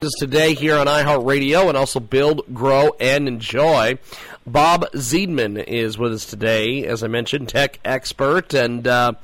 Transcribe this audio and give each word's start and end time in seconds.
today 0.00 0.54
here 0.54 0.76
on 0.76 0.86
iHeartRadio 0.86 1.66
and 1.68 1.76
also 1.76 1.98
Build, 1.98 2.54
Grow, 2.54 2.94
and 3.00 3.26
Enjoy. 3.26 3.98
Bob 4.46 4.86
Zeidman 4.92 5.60
is 5.66 5.98
with 5.98 6.12
us 6.12 6.24
today, 6.24 6.86
as 6.86 7.02
I 7.02 7.08
mentioned, 7.08 7.48
tech 7.48 7.80
expert, 7.84 8.54
and 8.54 8.86
uh, 8.86 9.14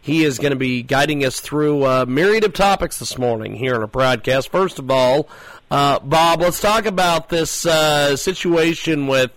he 0.00 0.22
is 0.22 0.38
going 0.38 0.52
to 0.52 0.56
be 0.56 0.84
guiding 0.84 1.24
us 1.24 1.40
through 1.40 1.84
a 1.84 2.06
myriad 2.06 2.44
of 2.44 2.52
topics 2.52 3.00
this 3.00 3.18
morning 3.18 3.56
here 3.56 3.74
on 3.74 3.80
our 3.80 3.88
broadcast. 3.88 4.52
First 4.52 4.78
of 4.78 4.92
all, 4.92 5.28
uh, 5.72 5.98
Bob, 5.98 6.40
let's 6.40 6.60
talk 6.60 6.86
about 6.86 7.28
this 7.28 7.66
uh, 7.66 8.16
situation 8.16 9.08
with 9.08 9.32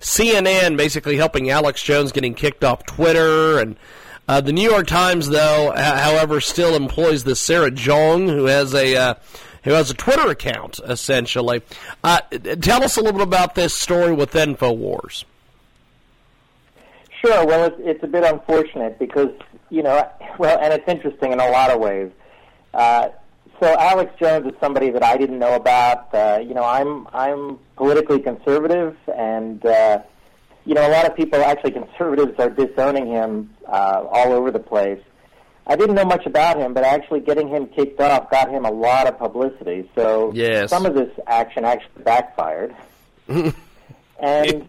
CNN 0.00 0.76
basically 0.76 1.16
helping 1.16 1.48
Alex 1.48 1.80
Jones 1.80 2.10
getting 2.10 2.34
kicked 2.34 2.64
off 2.64 2.84
Twitter 2.84 3.60
and. 3.60 3.76
Uh, 4.26 4.40
the 4.40 4.54
New 4.54 4.62
York 4.62 4.86
Times, 4.86 5.28
though, 5.28 5.70
however, 5.76 6.40
still 6.40 6.74
employs 6.74 7.24
this 7.24 7.42
Sarah 7.42 7.70
Jeong, 7.70 8.26
who 8.26 8.46
has 8.46 8.72
a 8.72 8.96
uh, 8.96 9.14
who 9.64 9.72
has 9.72 9.90
a 9.90 9.94
Twitter 9.94 10.28
account, 10.28 10.78
essentially. 10.86 11.62
Uh, 12.02 12.20
tell 12.60 12.84
us 12.84 12.96
a 12.96 13.00
little 13.00 13.18
bit 13.18 13.26
about 13.26 13.54
this 13.54 13.74
story 13.74 14.12
with 14.12 14.32
InfoWars. 14.32 15.24
Sure. 17.24 17.46
Well, 17.46 17.64
it's, 17.66 17.76
it's 17.80 18.04
a 18.04 18.06
bit 18.06 18.24
unfortunate 18.24 18.98
because, 18.98 19.30
you 19.70 19.82
know, 19.82 20.08
well, 20.38 20.58
and 20.60 20.72
it's 20.72 20.86
interesting 20.86 21.32
in 21.32 21.40
a 21.40 21.48
lot 21.50 21.70
of 21.70 21.80
ways. 21.80 22.10
Uh, 22.74 23.08
so 23.60 23.74
Alex 23.78 24.12
Jones 24.20 24.46
is 24.46 24.52
somebody 24.60 24.90
that 24.90 25.02
I 25.02 25.16
didn't 25.16 25.38
know 25.38 25.54
about. 25.54 26.14
Uh, 26.14 26.40
you 26.42 26.54
know, 26.54 26.64
I'm 26.64 27.06
I'm 27.12 27.58
politically 27.76 28.20
conservative, 28.20 28.96
and 29.16 29.64
uh, 29.64 30.02
you 30.66 30.74
know, 30.74 30.86
a 30.86 30.90
lot 30.90 31.06
of 31.06 31.16
people, 31.16 31.42
actually 31.42 31.70
conservatives, 31.70 32.32
are 32.38 32.50
disowning 32.50 33.06
him 33.06 33.54
uh, 33.66 34.04
all 34.10 34.32
over 34.32 34.50
the 34.50 34.58
place. 34.58 35.00
I 35.66 35.76
didn't 35.76 35.94
know 35.94 36.04
much 36.04 36.26
about 36.26 36.58
him, 36.58 36.74
but 36.74 36.84
actually 36.84 37.20
getting 37.20 37.48
him 37.48 37.66
kicked 37.66 38.00
off 38.00 38.30
got 38.30 38.50
him 38.50 38.64
a 38.64 38.70
lot 38.70 39.06
of 39.06 39.18
publicity. 39.18 39.90
So 39.94 40.32
yes. 40.34 40.68
some 40.68 40.84
of 40.84 40.94
this 40.94 41.10
action 41.26 41.64
actually 41.64 42.02
backfired. 42.02 42.74
and 43.28 44.68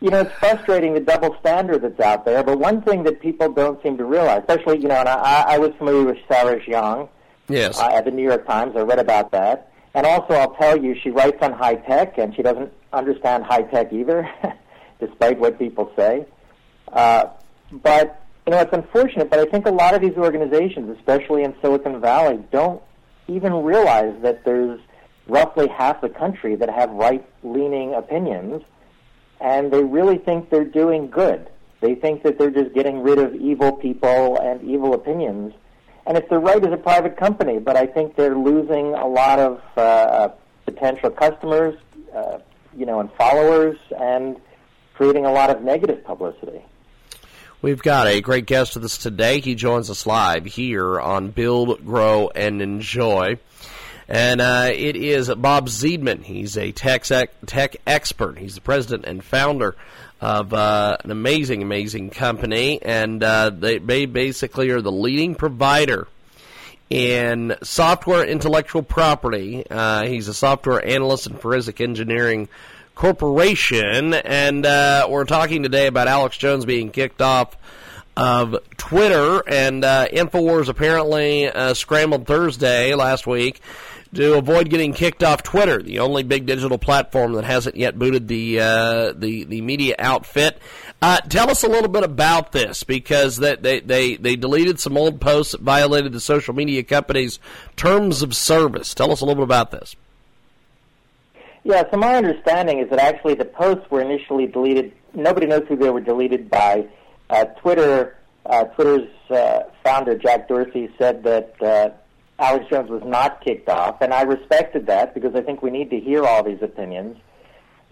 you 0.00 0.10
know, 0.10 0.22
it's 0.22 0.32
frustrating 0.34 0.94
the 0.94 1.00
double 1.00 1.36
standard 1.38 1.82
that's 1.82 2.00
out 2.00 2.24
there. 2.24 2.42
But 2.42 2.58
one 2.58 2.82
thing 2.82 3.04
that 3.04 3.20
people 3.20 3.52
don't 3.52 3.80
seem 3.84 3.96
to 3.98 4.04
realize, 4.04 4.40
especially 4.48 4.80
you 4.80 4.88
know, 4.88 4.96
and 4.96 5.08
I, 5.08 5.44
I 5.46 5.58
was 5.58 5.72
familiar 5.78 6.04
with 6.04 6.18
Sarah 6.28 6.60
Jeong. 6.60 7.08
Yes. 7.48 7.78
Uh, 7.78 7.88
at 7.88 8.04
the 8.04 8.10
New 8.10 8.22
York 8.22 8.46
Times, 8.46 8.74
I 8.76 8.80
read 8.80 8.98
about 8.98 9.30
that. 9.32 9.72
And 9.94 10.06
also, 10.06 10.34
I'll 10.34 10.54
tell 10.54 10.82
you, 10.82 10.96
she 11.00 11.10
writes 11.10 11.36
on 11.42 11.52
high 11.52 11.74
tech, 11.74 12.18
and 12.18 12.34
she 12.34 12.42
doesn't 12.42 12.72
understand 12.92 13.44
high 13.44 13.62
tech 13.62 13.92
either, 13.92 14.28
despite 15.00 15.38
what 15.38 15.58
people 15.58 15.92
say. 15.96 16.24
Uh, 16.90 17.26
but 17.70 18.21
you 18.46 18.52
know, 18.52 18.58
it's 18.58 18.72
unfortunate, 18.72 19.30
but 19.30 19.38
I 19.38 19.44
think 19.44 19.66
a 19.66 19.70
lot 19.70 19.94
of 19.94 20.00
these 20.00 20.16
organizations, 20.16 20.96
especially 20.98 21.44
in 21.44 21.54
Silicon 21.60 22.00
Valley, 22.00 22.40
don't 22.50 22.82
even 23.28 23.62
realize 23.62 24.14
that 24.22 24.44
there's 24.44 24.80
roughly 25.28 25.68
half 25.68 26.00
the 26.00 26.08
country 26.08 26.56
that 26.56 26.68
have 26.68 26.90
right-leaning 26.90 27.94
opinions, 27.94 28.62
and 29.40 29.72
they 29.72 29.82
really 29.82 30.18
think 30.18 30.50
they're 30.50 30.64
doing 30.64 31.08
good. 31.08 31.48
They 31.80 31.94
think 31.94 32.24
that 32.24 32.38
they're 32.38 32.50
just 32.50 32.74
getting 32.74 33.00
rid 33.00 33.18
of 33.18 33.34
evil 33.34 33.72
people 33.72 34.38
and 34.40 34.62
evil 34.62 34.94
opinions. 34.94 35.54
And 36.04 36.16
if 36.16 36.28
they're 36.28 36.40
right 36.40 36.64
as 36.64 36.72
a 36.72 36.76
private 36.76 37.16
company, 37.16 37.58
but 37.58 37.76
I 37.76 37.86
think 37.86 38.16
they're 38.16 38.36
losing 38.36 38.94
a 38.94 39.06
lot 39.06 39.38
of 39.38 39.60
uh, 39.76 40.28
potential 40.64 41.10
customers, 41.10 41.78
uh, 42.14 42.38
you 42.76 42.86
know, 42.86 42.98
and 42.98 43.10
followers, 43.12 43.78
and 43.96 44.36
creating 44.94 45.26
a 45.26 45.32
lot 45.32 45.50
of 45.50 45.62
negative 45.62 46.04
publicity. 46.04 46.62
We've 47.62 47.80
got 47.80 48.08
a 48.08 48.20
great 48.20 48.46
guest 48.46 48.74
with 48.74 48.84
us 48.84 48.98
today. 48.98 49.38
He 49.38 49.54
joins 49.54 49.88
us 49.88 50.04
live 50.04 50.44
here 50.46 51.00
on 51.00 51.30
Build, 51.30 51.86
Grow, 51.86 52.28
and 52.34 52.60
Enjoy. 52.60 53.38
And 54.08 54.40
uh, 54.40 54.70
it 54.74 54.96
is 54.96 55.32
Bob 55.32 55.68
Zeidman. 55.68 56.24
He's 56.24 56.58
a 56.58 56.72
tech, 56.72 57.04
tech 57.04 57.76
expert. 57.86 58.36
He's 58.36 58.56
the 58.56 58.62
president 58.62 59.04
and 59.04 59.22
founder 59.22 59.76
of 60.20 60.52
uh, 60.52 60.96
an 61.04 61.12
amazing, 61.12 61.62
amazing 61.62 62.10
company. 62.10 62.82
And 62.82 63.22
uh, 63.22 63.50
they, 63.50 63.78
they 63.78 64.06
basically 64.06 64.70
are 64.70 64.82
the 64.82 64.90
leading 64.90 65.36
provider 65.36 66.08
in 66.90 67.54
software 67.62 68.24
intellectual 68.24 68.82
property. 68.82 69.64
Uh, 69.70 70.04
he's 70.06 70.26
a 70.26 70.34
software 70.34 70.84
analyst 70.84 71.28
and 71.28 71.40
forensic 71.40 71.80
engineering 71.80 72.48
Corporation, 73.02 74.14
and 74.14 74.64
uh, 74.64 75.08
we're 75.10 75.24
talking 75.24 75.64
today 75.64 75.88
about 75.88 76.06
Alex 76.06 76.36
Jones 76.36 76.64
being 76.64 76.92
kicked 76.92 77.20
off 77.20 77.56
of 78.16 78.56
Twitter, 78.76 79.42
and 79.48 79.84
uh, 79.84 80.06
Infowars 80.06 80.68
apparently 80.68 81.48
uh, 81.48 81.74
scrambled 81.74 82.28
Thursday 82.28 82.94
last 82.94 83.26
week 83.26 83.60
to 84.14 84.34
avoid 84.34 84.70
getting 84.70 84.92
kicked 84.92 85.24
off 85.24 85.42
Twitter, 85.42 85.82
the 85.82 85.98
only 85.98 86.22
big 86.22 86.46
digital 86.46 86.78
platform 86.78 87.32
that 87.32 87.42
hasn't 87.42 87.74
yet 87.74 87.98
booted 87.98 88.28
the 88.28 88.60
uh, 88.60 89.12
the 89.16 89.42
the 89.46 89.60
media 89.62 89.96
outfit. 89.98 90.58
Uh, 91.02 91.18
tell 91.22 91.50
us 91.50 91.64
a 91.64 91.68
little 91.68 91.90
bit 91.90 92.04
about 92.04 92.52
this 92.52 92.84
because 92.84 93.38
that 93.38 93.64
they, 93.64 93.80
they 93.80 94.14
they 94.14 94.36
deleted 94.36 94.78
some 94.78 94.96
old 94.96 95.20
posts 95.20 95.50
that 95.50 95.60
violated 95.60 96.12
the 96.12 96.20
social 96.20 96.54
media 96.54 96.84
company's 96.84 97.40
terms 97.74 98.22
of 98.22 98.36
service. 98.36 98.94
Tell 98.94 99.10
us 99.10 99.20
a 99.20 99.24
little 99.24 99.44
bit 99.44 99.50
about 99.50 99.72
this. 99.72 99.96
Yeah, 101.64 101.84
so 101.90 101.96
my 101.96 102.16
understanding 102.16 102.80
is 102.80 102.90
that 102.90 102.98
actually 102.98 103.34
the 103.34 103.44
posts 103.44 103.88
were 103.90 104.00
initially 104.00 104.46
deleted. 104.46 104.92
Nobody 105.14 105.46
knows 105.46 105.62
who 105.68 105.76
they 105.76 105.90
were 105.90 106.00
deleted 106.00 106.50
by. 106.50 106.88
Uh, 107.30 107.44
Twitter, 107.44 108.16
uh, 108.46 108.64
Twitter's 108.64 109.08
uh, 109.30 109.60
founder 109.84 110.18
Jack 110.18 110.48
Dorsey 110.48 110.90
said 110.98 111.22
that 111.22 111.62
uh, 111.62 111.90
Alex 112.42 112.66
Jones 112.68 112.90
was 112.90 113.02
not 113.04 113.44
kicked 113.44 113.68
off, 113.68 114.00
and 114.00 114.12
I 114.12 114.22
respected 114.22 114.86
that 114.86 115.14
because 115.14 115.36
I 115.36 115.42
think 115.42 115.62
we 115.62 115.70
need 115.70 115.90
to 115.90 116.00
hear 116.00 116.24
all 116.24 116.42
these 116.42 116.62
opinions. 116.62 117.16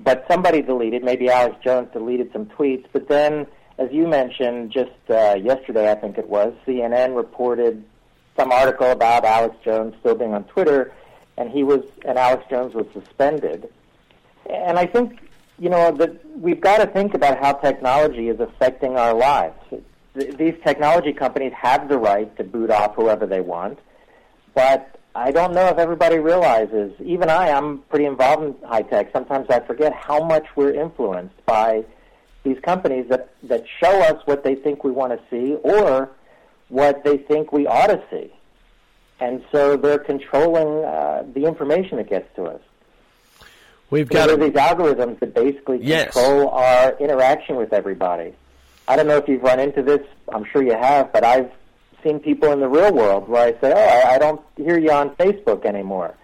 But 0.00 0.24
somebody 0.28 0.62
deleted, 0.62 1.04
maybe 1.04 1.28
Alex 1.28 1.56
Jones 1.62 1.88
deleted 1.92 2.30
some 2.32 2.46
tweets. 2.46 2.86
But 2.92 3.08
then, 3.08 3.46
as 3.78 3.88
you 3.92 4.08
mentioned, 4.08 4.72
just 4.72 4.90
uh, 5.08 5.36
yesterday, 5.40 5.92
I 5.92 5.94
think 5.94 6.18
it 6.18 6.28
was, 6.28 6.54
CNN 6.66 7.14
reported 7.14 7.84
some 8.36 8.50
article 8.50 8.90
about 8.90 9.24
Alex 9.24 9.54
Jones 9.64 9.94
still 10.00 10.16
being 10.16 10.34
on 10.34 10.44
Twitter 10.44 10.92
and 11.40 11.50
he 11.50 11.62
was 11.64 11.80
and 12.04 12.18
Alex 12.18 12.44
Jones 12.50 12.74
was 12.74 12.86
suspended. 12.92 13.68
And 14.48 14.78
I 14.78 14.84
think 14.84 15.18
you 15.58 15.70
know 15.70 15.90
that 15.92 16.12
we've 16.38 16.60
got 16.60 16.78
to 16.78 16.86
think 16.86 17.14
about 17.14 17.38
how 17.42 17.54
technology 17.54 18.28
is 18.28 18.38
affecting 18.40 18.96
our 18.96 19.14
lives. 19.14 19.58
These 20.14 20.54
technology 20.64 21.12
companies 21.12 21.52
have 21.56 21.88
the 21.88 21.98
right 21.98 22.34
to 22.36 22.44
boot 22.44 22.70
off 22.70 22.94
whoever 22.94 23.26
they 23.26 23.40
want, 23.40 23.78
but 24.54 25.00
I 25.14 25.30
don't 25.30 25.54
know 25.54 25.66
if 25.68 25.78
everybody 25.78 26.18
realizes. 26.18 26.92
Even 27.02 27.30
I, 27.30 27.50
I'm 27.50 27.78
pretty 27.90 28.04
involved 28.04 28.42
in 28.42 28.68
high 28.68 28.82
tech. 28.82 29.10
Sometimes 29.12 29.46
I 29.48 29.60
forget 29.60 29.94
how 29.94 30.22
much 30.22 30.46
we're 30.56 30.74
influenced 30.74 31.44
by 31.46 31.84
these 32.42 32.58
companies 32.60 33.06
that 33.08 33.32
that 33.44 33.64
show 33.82 34.02
us 34.02 34.20
what 34.26 34.44
they 34.44 34.56
think 34.56 34.84
we 34.84 34.90
want 34.90 35.12
to 35.12 35.20
see 35.30 35.54
or 35.62 36.10
what 36.68 37.02
they 37.02 37.16
think 37.16 37.50
we 37.50 37.66
ought 37.66 37.88
to 37.88 38.02
see 38.10 38.30
and 39.20 39.44
so 39.52 39.76
they're 39.76 39.98
controlling 39.98 40.84
uh, 40.84 41.24
the 41.34 41.44
information 41.44 41.98
that 41.98 42.08
gets 42.08 42.34
to 42.36 42.44
us. 42.44 42.60
We've 43.90 44.08
got 44.08 44.30
so 44.30 44.36
these 44.36 44.52
algorithms 44.52 45.18
that 45.20 45.34
basically 45.34 45.78
yes. 45.82 46.12
control 46.12 46.48
our 46.48 46.96
interaction 46.98 47.56
with 47.56 47.72
everybody. 47.72 48.32
I 48.86 48.96
don't 48.96 49.06
know 49.06 49.16
if 49.16 49.28
you've 49.28 49.42
run 49.42 49.60
into 49.60 49.82
this. 49.82 50.00
I'm 50.32 50.44
sure 50.44 50.62
you 50.62 50.76
have, 50.76 51.12
but 51.12 51.24
I've 51.24 51.50
seen 52.02 52.20
people 52.20 52.52
in 52.52 52.60
the 52.60 52.68
real 52.68 52.92
world 52.92 53.28
where 53.28 53.42
I 53.46 53.52
say, 53.60 53.72
"Oh, 53.74 54.08
I, 54.08 54.14
I 54.14 54.18
don't 54.18 54.40
hear 54.56 54.78
you 54.78 54.90
on 54.90 55.10
Facebook 55.16 55.64
anymore," 55.64 56.14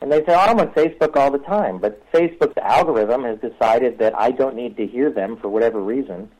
and 0.00 0.10
they 0.10 0.24
say, 0.24 0.32
"Oh, 0.34 0.38
I'm 0.38 0.60
on 0.60 0.68
Facebook 0.68 1.16
all 1.16 1.30
the 1.30 1.38
time." 1.38 1.78
But 1.78 2.10
Facebook's 2.12 2.56
algorithm 2.58 3.24
has 3.24 3.38
decided 3.40 3.98
that 3.98 4.18
I 4.18 4.30
don't 4.30 4.54
need 4.54 4.76
to 4.76 4.86
hear 4.86 5.10
them 5.10 5.36
for 5.36 5.48
whatever 5.48 5.80
reason, 5.80 6.30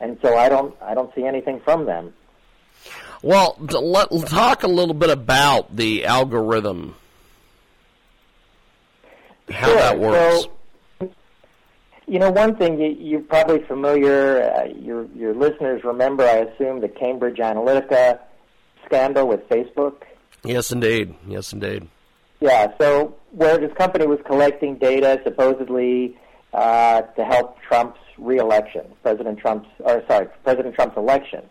and 0.00 0.16
so 0.22 0.36
I 0.36 0.48
don't 0.48 0.74
I 0.80 0.94
don't 0.94 1.12
see 1.14 1.24
anything 1.24 1.60
from 1.60 1.86
them. 1.86 2.14
Well, 3.22 3.56
let's 3.58 4.30
talk 4.30 4.62
a 4.62 4.68
little 4.68 4.94
bit 4.94 5.10
about 5.10 5.76
the 5.76 6.06
algorithm, 6.06 6.94
how 9.50 9.66
sure. 9.66 9.76
that 9.76 9.98
works. 9.98 10.48
So, 11.00 11.10
you 12.06 12.18
know, 12.18 12.30
one 12.30 12.56
thing 12.56 12.80
you, 12.80 12.96
you're 12.98 13.20
probably 13.20 13.62
familiar. 13.64 14.42
Uh, 14.42 14.64
your 14.78 15.04
your 15.14 15.34
listeners 15.34 15.84
remember, 15.84 16.24
I 16.24 16.38
assume, 16.38 16.80
the 16.80 16.88
Cambridge 16.88 17.36
Analytica 17.36 18.20
scandal 18.86 19.28
with 19.28 19.46
Facebook. 19.50 20.02
Yes, 20.42 20.72
indeed. 20.72 21.14
Yes, 21.28 21.52
indeed. 21.52 21.88
Yeah. 22.40 22.72
So, 22.80 23.14
where 23.32 23.58
this 23.58 23.72
company 23.74 24.06
was 24.06 24.18
collecting 24.24 24.76
data 24.76 25.20
supposedly 25.24 26.16
uh, 26.54 27.02
to 27.02 27.24
help 27.26 27.60
Trump's 27.60 28.00
reelection, 28.16 28.86
President 29.02 29.38
Trump's, 29.38 29.68
or 29.80 30.02
sorry, 30.08 30.28
President 30.42 30.74
Trump's 30.74 30.96
election 30.96 31.42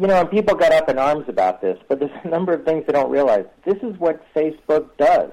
you 0.00 0.06
know, 0.06 0.18
and 0.18 0.30
people 0.30 0.54
got 0.54 0.72
up 0.72 0.88
in 0.88 0.98
arms 0.98 1.28
about 1.28 1.60
this, 1.60 1.78
but 1.86 2.00
there's 2.00 2.10
a 2.24 2.28
number 2.28 2.54
of 2.54 2.64
things 2.64 2.86
they 2.86 2.92
don't 2.94 3.10
realize. 3.10 3.44
This 3.66 3.76
is 3.82 3.98
what 3.98 4.24
Facebook 4.34 4.88
does. 4.96 5.30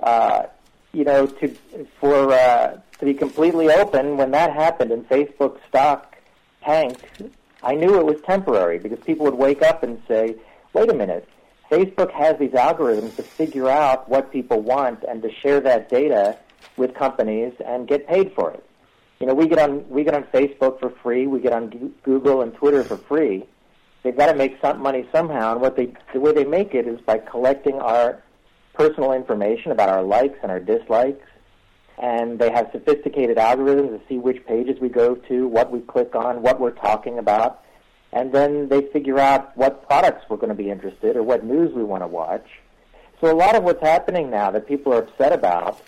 Uh, 0.00 0.46
you 0.92 1.04
know, 1.04 1.26
to 1.26 1.54
for 2.00 2.32
uh, 2.32 2.80
to 2.98 3.04
be 3.04 3.14
completely 3.14 3.70
open, 3.70 4.16
when 4.16 4.32
that 4.32 4.52
happened 4.52 4.90
and 4.90 5.08
Facebook 5.08 5.58
stock 5.68 6.16
tanked, 6.64 7.04
I 7.62 7.76
knew 7.76 7.96
it 8.00 8.04
was 8.04 8.20
temporary 8.22 8.80
because 8.80 8.98
people 9.06 9.24
would 9.26 9.36
wake 9.36 9.62
up 9.62 9.84
and 9.84 10.02
say, 10.08 10.34
"Wait 10.72 10.90
a 10.90 10.94
minute, 10.94 11.28
Facebook 11.70 12.10
has 12.10 12.36
these 12.40 12.50
algorithms 12.50 13.14
to 13.16 13.22
figure 13.22 13.68
out 13.68 14.08
what 14.08 14.32
people 14.32 14.60
want 14.60 15.04
and 15.04 15.22
to 15.22 15.30
share 15.32 15.60
that 15.60 15.88
data 15.88 16.36
with 16.76 16.92
companies 16.94 17.52
and 17.64 17.86
get 17.86 18.08
paid 18.08 18.32
for 18.32 18.50
it. 18.50 18.64
You 19.20 19.28
know, 19.28 19.34
we 19.34 19.46
get 19.46 19.60
on 19.60 19.88
we 19.88 20.02
get 20.02 20.14
on 20.14 20.24
Facebook 20.24 20.80
for 20.80 20.90
free, 20.90 21.28
we 21.28 21.38
get 21.38 21.52
on 21.52 21.92
Google 22.02 22.42
and 22.42 22.52
Twitter 22.52 22.82
for 22.82 22.96
free. 22.96 23.46
They've 24.02 24.16
got 24.16 24.26
to 24.26 24.34
make 24.34 24.58
some 24.62 24.80
money 24.80 25.06
somehow, 25.12 25.52
and 25.52 25.60
what 25.60 25.76
they 25.76 25.92
the 26.12 26.20
way 26.20 26.32
they 26.32 26.44
make 26.44 26.74
it 26.74 26.86
is 26.86 27.00
by 27.00 27.18
collecting 27.18 27.78
our 27.80 28.22
personal 28.72 29.12
information 29.12 29.72
about 29.72 29.88
our 29.90 30.02
likes 30.02 30.38
and 30.42 30.50
our 30.50 30.60
dislikes, 30.60 31.26
and 31.98 32.38
they 32.38 32.50
have 32.50 32.70
sophisticated 32.72 33.36
algorithms 33.36 33.98
to 33.98 34.00
see 34.08 34.16
which 34.16 34.44
pages 34.46 34.80
we 34.80 34.88
go 34.88 35.14
to, 35.14 35.46
what 35.46 35.70
we 35.70 35.80
click 35.80 36.14
on, 36.14 36.40
what 36.40 36.58
we're 36.58 36.70
talking 36.70 37.18
about, 37.18 37.62
and 38.12 38.32
then 38.32 38.68
they 38.68 38.82
figure 38.86 39.18
out 39.18 39.54
what 39.56 39.86
products 39.86 40.24
we're 40.30 40.38
going 40.38 40.48
to 40.48 40.54
be 40.54 40.70
interested 40.70 41.16
or 41.16 41.22
what 41.22 41.44
news 41.44 41.74
we 41.74 41.84
want 41.84 42.02
to 42.02 42.06
watch. 42.06 42.46
So 43.20 43.30
a 43.30 43.36
lot 43.36 43.54
of 43.54 43.64
what's 43.64 43.82
happening 43.82 44.30
now 44.30 44.50
that 44.50 44.66
people 44.66 44.94
are 44.94 45.02
upset 45.02 45.32
about 45.32 45.82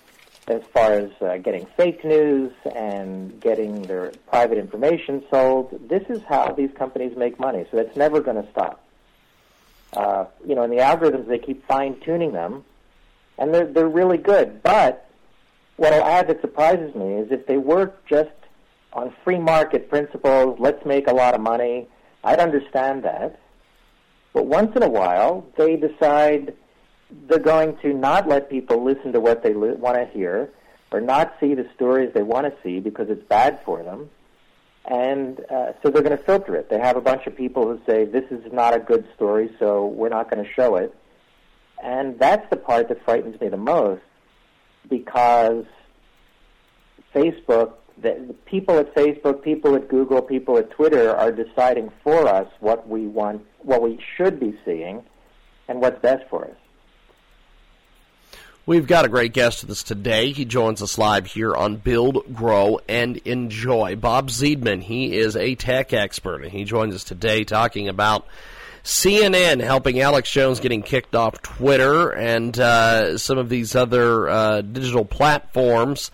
as 0.48 0.62
far 0.72 0.92
as 0.92 1.10
uh, 1.20 1.36
getting 1.38 1.66
fake 1.76 2.04
news 2.04 2.52
and 2.74 3.40
getting 3.40 3.82
their 3.82 4.12
private 4.28 4.58
information 4.58 5.22
sold, 5.30 5.88
this 5.88 6.02
is 6.08 6.22
how 6.28 6.52
these 6.52 6.70
companies 6.76 7.16
make 7.16 7.38
money. 7.38 7.64
So 7.70 7.78
it's 7.78 7.96
never 7.96 8.20
going 8.20 8.42
to 8.42 8.50
stop. 8.50 8.84
Uh, 9.92 10.24
you 10.46 10.54
know, 10.54 10.62
and 10.62 10.72
the 10.72 10.78
algorithms, 10.78 11.28
they 11.28 11.38
keep 11.38 11.66
fine 11.66 11.98
tuning 12.00 12.32
them, 12.32 12.64
and 13.38 13.54
they're, 13.54 13.66
they're 13.66 13.88
really 13.88 14.18
good. 14.18 14.62
But 14.62 15.08
what 15.76 15.92
I'll 15.92 16.04
add 16.04 16.28
that 16.28 16.40
surprises 16.40 16.94
me 16.94 17.14
is 17.14 17.30
if 17.30 17.46
they 17.46 17.58
work 17.58 18.04
just 18.06 18.30
on 18.92 19.14
free 19.24 19.38
market 19.38 19.88
principles, 19.88 20.58
let's 20.58 20.84
make 20.84 21.06
a 21.06 21.12
lot 21.12 21.34
of 21.34 21.40
money, 21.40 21.88
I'd 22.24 22.40
understand 22.40 23.04
that. 23.04 23.38
But 24.32 24.46
once 24.46 24.74
in 24.74 24.82
a 24.82 24.88
while, 24.88 25.46
they 25.56 25.76
decide 25.76 26.54
they're 27.28 27.38
going 27.38 27.76
to 27.78 27.92
not 27.92 28.28
let 28.28 28.50
people 28.50 28.82
listen 28.82 29.12
to 29.12 29.20
what 29.20 29.42
they 29.42 29.54
li- 29.54 29.72
want 29.72 29.96
to 29.96 30.06
hear 30.06 30.50
or 30.90 31.00
not 31.00 31.34
see 31.40 31.54
the 31.54 31.68
stories 31.74 32.12
they 32.14 32.22
want 32.22 32.46
to 32.46 32.62
see 32.62 32.80
because 32.80 33.08
it's 33.08 33.22
bad 33.28 33.60
for 33.64 33.82
them. 33.82 34.10
And 34.84 35.40
uh, 35.50 35.72
so 35.82 35.90
they're 35.90 36.02
going 36.02 36.16
to 36.16 36.24
filter 36.24 36.56
it. 36.56 36.68
They 36.68 36.78
have 36.78 36.96
a 36.96 37.00
bunch 37.00 37.26
of 37.26 37.36
people 37.36 37.66
who 37.66 37.80
say, 37.86 38.04
this 38.04 38.24
is 38.30 38.52
not 38.52 38.74
a 38.74 38.80
good 38.80 39.06
story, 39.14 39.50
so 39.58 39.86
we're 39.86 40.08
not 40.08 40.30
going 40.30 40.44
to 40.44 40.52
show 40.52 40.76
it. 40.76 40.94
And 41.82 42.18
that's 42.18 42.48
the 42.50 42.56
part 42.56 42.88
that 42.88 43.04
frightens 43.04 43.40
me 43.40 43.48
the 43.48 43.56
most 43.56 44.02
because 44.88 45.64
Facebook 47.14 47.74
the 48.00 48.34
people 48.46 48.78
at 48.78 48.94
Facebook, 48.94 49.42
people 49.42 49.74
at 49.74 49.88
Google, 49.88 50.22
people 50.22 50.56
at 50.58 50.70
Twitter 50.70 51.14
are 51.14 51.30
deciding 51.30 51.90
for 52.02 52.26
us 52.26 52.48
what 52.60 52.88
we 52.88 53.06
want, 53.06 53.46
what 53.58 53.82
we 53.82 53.98
should 54.16 54.40
be 54.40 54.58
seeing, 54.64 55.02
and 55.68 55.80
what's 55.80 56.00
best 56.00 56.24
for 56.28 56.44
us. 56.44 56.56
We've 58.64 58.86
got 58.86 59.04
a 59.04 59.08
great 59.08 59.32
guest 59.32 59.62
with 59.62 59.72
us 59.72 59.82
today. 59.82 60.30
He 60.30 60.44
joins 60.44 60.82
us 60.82 60.96
live 60.96 61.26
here 61.26 61.52
on 61.52 61.78
Build, 61.78 62.32
Grow, 62.32 62.78
and 62.88 63.16
Enjoy. 63.24 63.96
Bob 63.96 64.30
Zeidman, 64.30 64.84
he 64.84 65.18
is 65.18 65.34
a 65.34 65.56
tech 65.56 65.92
expert, 65.92 66.44
and 66.44 66.52
he 66.52 66.62
joins 66.62 66.94
us 66.94 67.02
today 67.02 67.42
talking 67.42 67.88
about 67.88 68.24
CNN 68.84 69.60
helping 69.60 69.98
Alex 69.98 70.30
Jones 70.30 70.60
getting 70.60 70.84
kicked 70.84 71.16
off 71.16 71.42
Twitter 71.42 72.10
and 72.10 72.56
uh, 72.56 73.18
some 73.18 73.36
of 73.36 73.48
these 73.48 73.74
other 73.74 74.28
uh, 74.28 74.60
digital 74.60 75.04
platforms. 75.04 76.12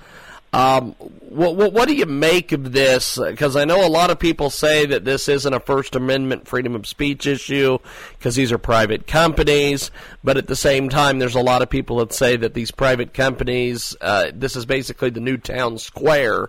Um, 0.53 0.93
what, 0.93 1.57
what, 1.57 1.73
what, 1.75 1.89
do 1.89 1.95
you 1.95 2.07
make 2.07 2.53
of 2.53 2.73
this? 2.73 3.19
Because 3.19 3.55
I 3.55 3.67
know 3.67 3.87
a 3.87 3.89
lot 3.89 4.11
of 4.11 4.19
people 4.19 4.49
say 4.49 4.87
that 4.87 5.05
this 5.05 5.29
isn't 5.29 5.53
a 5.53 5.61
First 5.61 5.95
Amendment 5.95 6.49
freedom 6.49 6.75
of 6.75 6.87
speech 6.87 7.27
issue 7.27 7.79
because 8.19 8.35
these 8.35 8.51
are 8.51 8.59
private 8.59 9.07
companies. 9.07 9.91
But 10.25 10.39
at 10.39 10.47
the 10.47 10.57
same 10.57 10.89
time, 10.89 11.19
there's 11.19 11.35
a 11.35 11.41
lot 11.41 11.61
of 11.61 11.69
people 11.69 11.99
that 11.99 12.15
say 12.15 12.37
that 12.37 12.55
these 12.55 12.71
private 12.71 13.13
companies, 13.13 13.95
uh, 14.01 14.31
this 14.33 14.57
is 14.57 14.65
basically 14.65 15.11
the 15.11 15.21
new 15.21 15.37
town 15.37 15.77
square, 15.77 16.49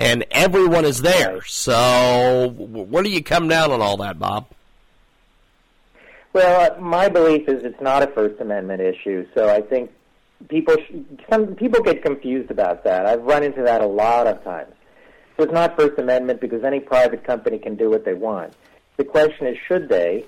and 0.00 0.24
everyone 0.32 0.84
is 0.84 1.02
there. 1.02 1.42
So 1.44 2.48
where 2.48 3.04
do 3.04 3.10
you 3.10 3.22
come 3.22 3.46
down 3.46 3.70
on 3.70 3.80
all 3.80 3.96
that, 3.98 4.18
Bob? 4.18 4.48
Well, 6.32 6.72
uh, 6.72 6.80
my 6.80 7.08
belief 7.08 7.48
is 7.48 7.64
it's 7.64 7.80
not 7.80 8.02
a 8.02 8.08
First 8.08 8.40
Amendment 8.40 8.82
issue. 8.82 9.26
So 9.34 9.48
I 9.48 9.62
think 9.62 9.90
people 10.48 10.76
some 11.30 11.54
people 11.54 11.82
get 11.82 12.02
confused 12.02 12.50
about 12.50 12.84
that. 12.84 13.06
I've 13.06 13.22
run 13.22 13.42
into 13.42 13.62
that 13.62 13.80
a 13.80 13.86
lot 13.86 14.26
of 14.26 14.42
times. 14.44 14.72
So 15.36 15.42
it's 15.44 15.52
not 15.52 15.76
First 15.78 15.98
Amendment 15.98 16.40
because 16.40 16.64
any 16.64 16.80
private 16.80 17.24
company 17.24 17.58
can 17.58 17.76
do 17.76 17.90
what 17.90 18.04
they 18.04 18.14
want. 18.14 18.54
The 18.96 19.04
question 19.04 19.46
is, 19.46 19.58
should 19.66 19.88
they, 19.88 20.24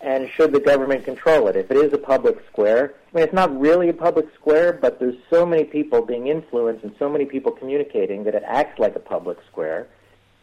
and 0.00 0.30
should 0.30 0.52
the 0.52 0.60
government 0.60 1.04
control 1.04 1.48
it? 1.48 1.56
If 1.56 1.70
it 1.70 1.76
is 1.76 1.92
a 1.92 1.98
public 1.98 2.38
square, 2.50 2.94
I 3.12 3.16
mean, 3.16 3.24
it's 3.24 3.34
not 3.34 3.58
really 3.58 3.90
a 3.90 3.94
public 3.94 4.26
square, 4.34 4.72
but 4.72 4.98
there's 4.98 5.16
so 5.28 5.44
many 5.44 5.64
people 5.64 6.00
being 6.00 6.28
influenced 6.28 6.84
and 6.84 6.94
so 6.98 7.10
many 7.10 7.26
people 7.26 7.52
communicating 7.52 8.24
that 8.24 8.34
it 8.34 8.42
acts 8.46 8.78
like 8.78 8.96
a 8.96 9.00
public 9.00 9.38
square. 9.50 9.88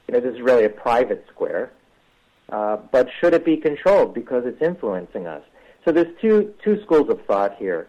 You 0.08 0.14
know, 0.14 0.20
this 0.20 0.36
is 0.36 0.42
really 0.42 0.66
a 0.66 0.70
private 0.70 1.26
square. 1.32 1.72
Uh, 2.50 2.78
but 2.92 3.10
should 3.20 3.34
it 3.34 3.46
be 3.46 3.58
controlled 3.58 4.14
because 4.14 4.46
it's 4.46 4.62
influencing 4.62 5.26
us? 5.26 5.42
So 5.86 5.92
there's 5.92 6.14
two 6.22 6.54
two 6.64 6.82
schools 6.84 7.10
of 7.10 7.26
thought 7.26 7.56
here 7.58 7.88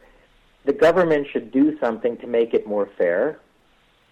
the 0.64 0.72
government 0.72 1.26
should 1.32 1.52
do 1.52 1.78
something 1.78 2.16
to 2.19 2.26
make 2.26 2.55
it 2.55 2.66
more 2.66 2.88
fair, 2.99 3.38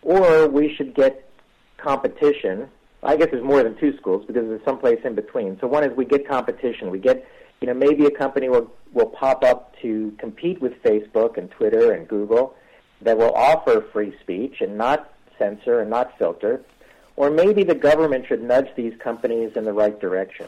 or 0.02 0.48
we 0.48 0.74
should 0.74 0.94
get 0.94 1.30
competition. 1.78 2.68
I 3.02 3.16
guess 3.16 3.28
there's 3.30 3.44
more 3.44 3.62
than 3.62 3.76
two 3.76 3.96
schools 3.96 4.24
because 4.26 4.46
there's 4.46 4.64
some 4.64 4.78
place 4.78 5.00
in 5.04 5.14
between. 5.14 5.58
So 5.60 5.66
one 5.66 5.82
is 5.84 5.96
we 5.96 6.04
get 6.04 6.28
competition. 6.28 6.90
We 6.90 6.98
get, 6.98 7.26
you 7.60 7.66
know, 7.66 7.74
maybe 7.74 8.06
a 8.06 8.10
company 8.10 8.48
will 8.48 8.70
will 8.92 9.06
pop 9.06 9.42
up 9.42 9.74
to 9.82 10.14
compete 10.18 10.60
with 10.60 10.80
Facebook 10.82 11.38
and 11.38 11.50
Twitter 11.50 11.92
and 11.92 12.06
Google 12.06 12.54
that 13.00 13.18
will 13.18 13.34
offer 13.34 13.84
free 13.92 14.14
speech 14.20 14.60
and 14.60 14.76
not 14.76 15.12
censor 15.38 15.80
and 15.80 15.90
not 15.90 16.16
filter. 16.18 16.62
Or 17.16 17.30
maybe 17.30 17.64
the 17.64 17.74
government 17.74 18.26
should 18.26 18.42
nudge 18.42 18.68
these 18.76 18.94
companies 18.98 19.52
in 19.56 19.64
the 19.64 19.72
right 19.72 19.98
direction. 20.00 20.46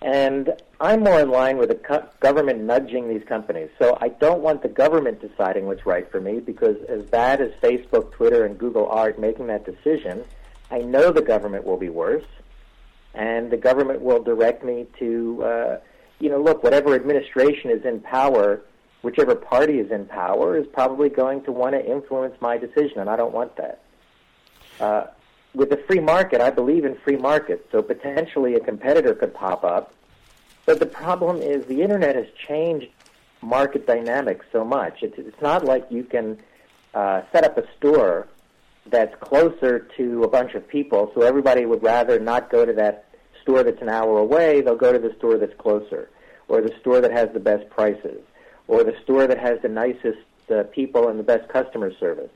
And 0.00 0.50
I'm 0.80 1.02
more 1.02 1.20
in 1.20 1.30
line 1.30 1.58
with 1.58 1.70
the 1.70 1.74
co- 1.74 2.06
government 2.20 2.60
nudging 2.60 3.08
these 3.08 3.24
companies. 3.26 3.68
So 3.78 3.98
I 4.00 4.08
don't 4.08 4.40
want 4.40 4.62
the 4.62 4.68
government 4.68 5.20
deciding 5.20 5.66
what's 5.66 5.84
right 5.86 6.08
for 6.10 6.20
me 6.20 6.38
because 6.38 6.76
as 6.88 7.02
bad 7.02 7.40
as 7.40 7.50
Facebook, 7.60 8.12
Twitter, 8.12 8.44
and 8.44 8.56
Google 8.56 8.88
are 8.88 9.08
at 9.08 9.18
making 9.18 9.48
that 9.48 9.64
decision, 9.64 10.24
I 10.70 10.78
know 10.78 11.10
the 11.10 11.22
government 11.22 11.64
will 11.64 11.78
be 11.78 11.88
worse. 11.88 12.24
And 13.14 13.50
the 13.50 13.56
government 13.56 14.00
will 14.02 14.22
direct 14.22 14.64
me 14.64 14.86
to, 15.00 15.42
uh, 15.42 15.78
you 16.20 16.28
know, 16.28 16.40
look, 16.40 16.62
whatever 16.62 16.94
administration 16.94 17.70
is 17.70 17.84
in 17.84 18.00
power, 18.00 18.60
whichever 19.02 19.34
party 19.34 19.80
is 19.80 19.90
in 19.90 20.06
power, 20.06 20.56
is 20.56 20.66
probably 20.68 21.08
going 21.08 21.42
to 21.44 21.50
want 21.50 21.74
to 21.74 21.84
influence 21.84 22.36
my 22.40 22.56
decision, 22.56 23.00
and 23.00 23.10
I 23.10 23.16
don't 23.16 23.32
want 23.32 23.56
that. 23.56 23.80
Uh, 24.78 25.06
with 25.54 25.70
the 25.70 25.82
free 25.88 25.98
market, 25.98 26.40
I 26.40 26.50
believe 26.50 26.84
in 26.84 26.96
free 27.02 27.16
markets, 27.16 27.64
so 27.72 27.82
potentially 27.82 28.54
a 28.54 28.60
competitor 28.60 29.14
could 29.14 29.34
pop 29.34 29.64
up. 29.64 29.92
But 30.68 30.80
the 30.80 30.86
problem 30.86 31.38
is 31.38 31.64
the 31.64 31.80
internet 31.80 32.14
has 32.14 32.26
changed 32.46 32.88
market 33.40 33.86
dynamics 33.86 34.44
so 34.52 34.64
much. 34.64 34.98
It's, 35.00 35.16
it's 35.16 35.40
not 35.40 35.64
like 35.64 35.86
you 35.88 36.04
can 36.04 36.36
uh, 36.92 37.22
set 37.32 37.42
up 37.42 37.56
a 37.56 37.64
store 37.78 38.28
that's 38.84 39.14
closer 39.18 39.88
to 39.96 40.24
a 40.24 40.28
bunch 40.28 40.52
of 40.52 40.68
people, 40.68 41.10
so 41.14 41.22
everybody 41.22 41.64
would 41.64 41.82
rather 41.82 42.20
not 42.20 42.50
go 42.50 42.66
to 42.66 42.74
that 42.74 43.06
store 43.40 43.62
that's 43.62 43.80
an 43.80 43.88
hour 43.88 44.18
away, 44.18 44.60
they'll 44.60 44.76
go 44.76 44.92
to 44.92 44.98
the 44.98 45.14
store 45.16 45.38
that's 45.38 45.58
closer, 45.58 46.10
or 46.48 46.60
the 46.60 46.74
store 46.82 47.00
that 47.00 47.12
has 47.12 47.30
the 47.32 47.40
best 47.40 47.70
prices, 47.70 48.20
or 48.66 48.84
the 48.84 48.94
store 49.02 49.26
that 49.26 49.38
has 49.38 49.58
the 49.62 49.70
nicest 49.70 50.18
uh, 50.54 50.64
people 50.64 51.08
and 51.08 51.18
the 51.18 51.24
best 51.24 51.48
customer 51.48 51.90
service. 51.98 52.28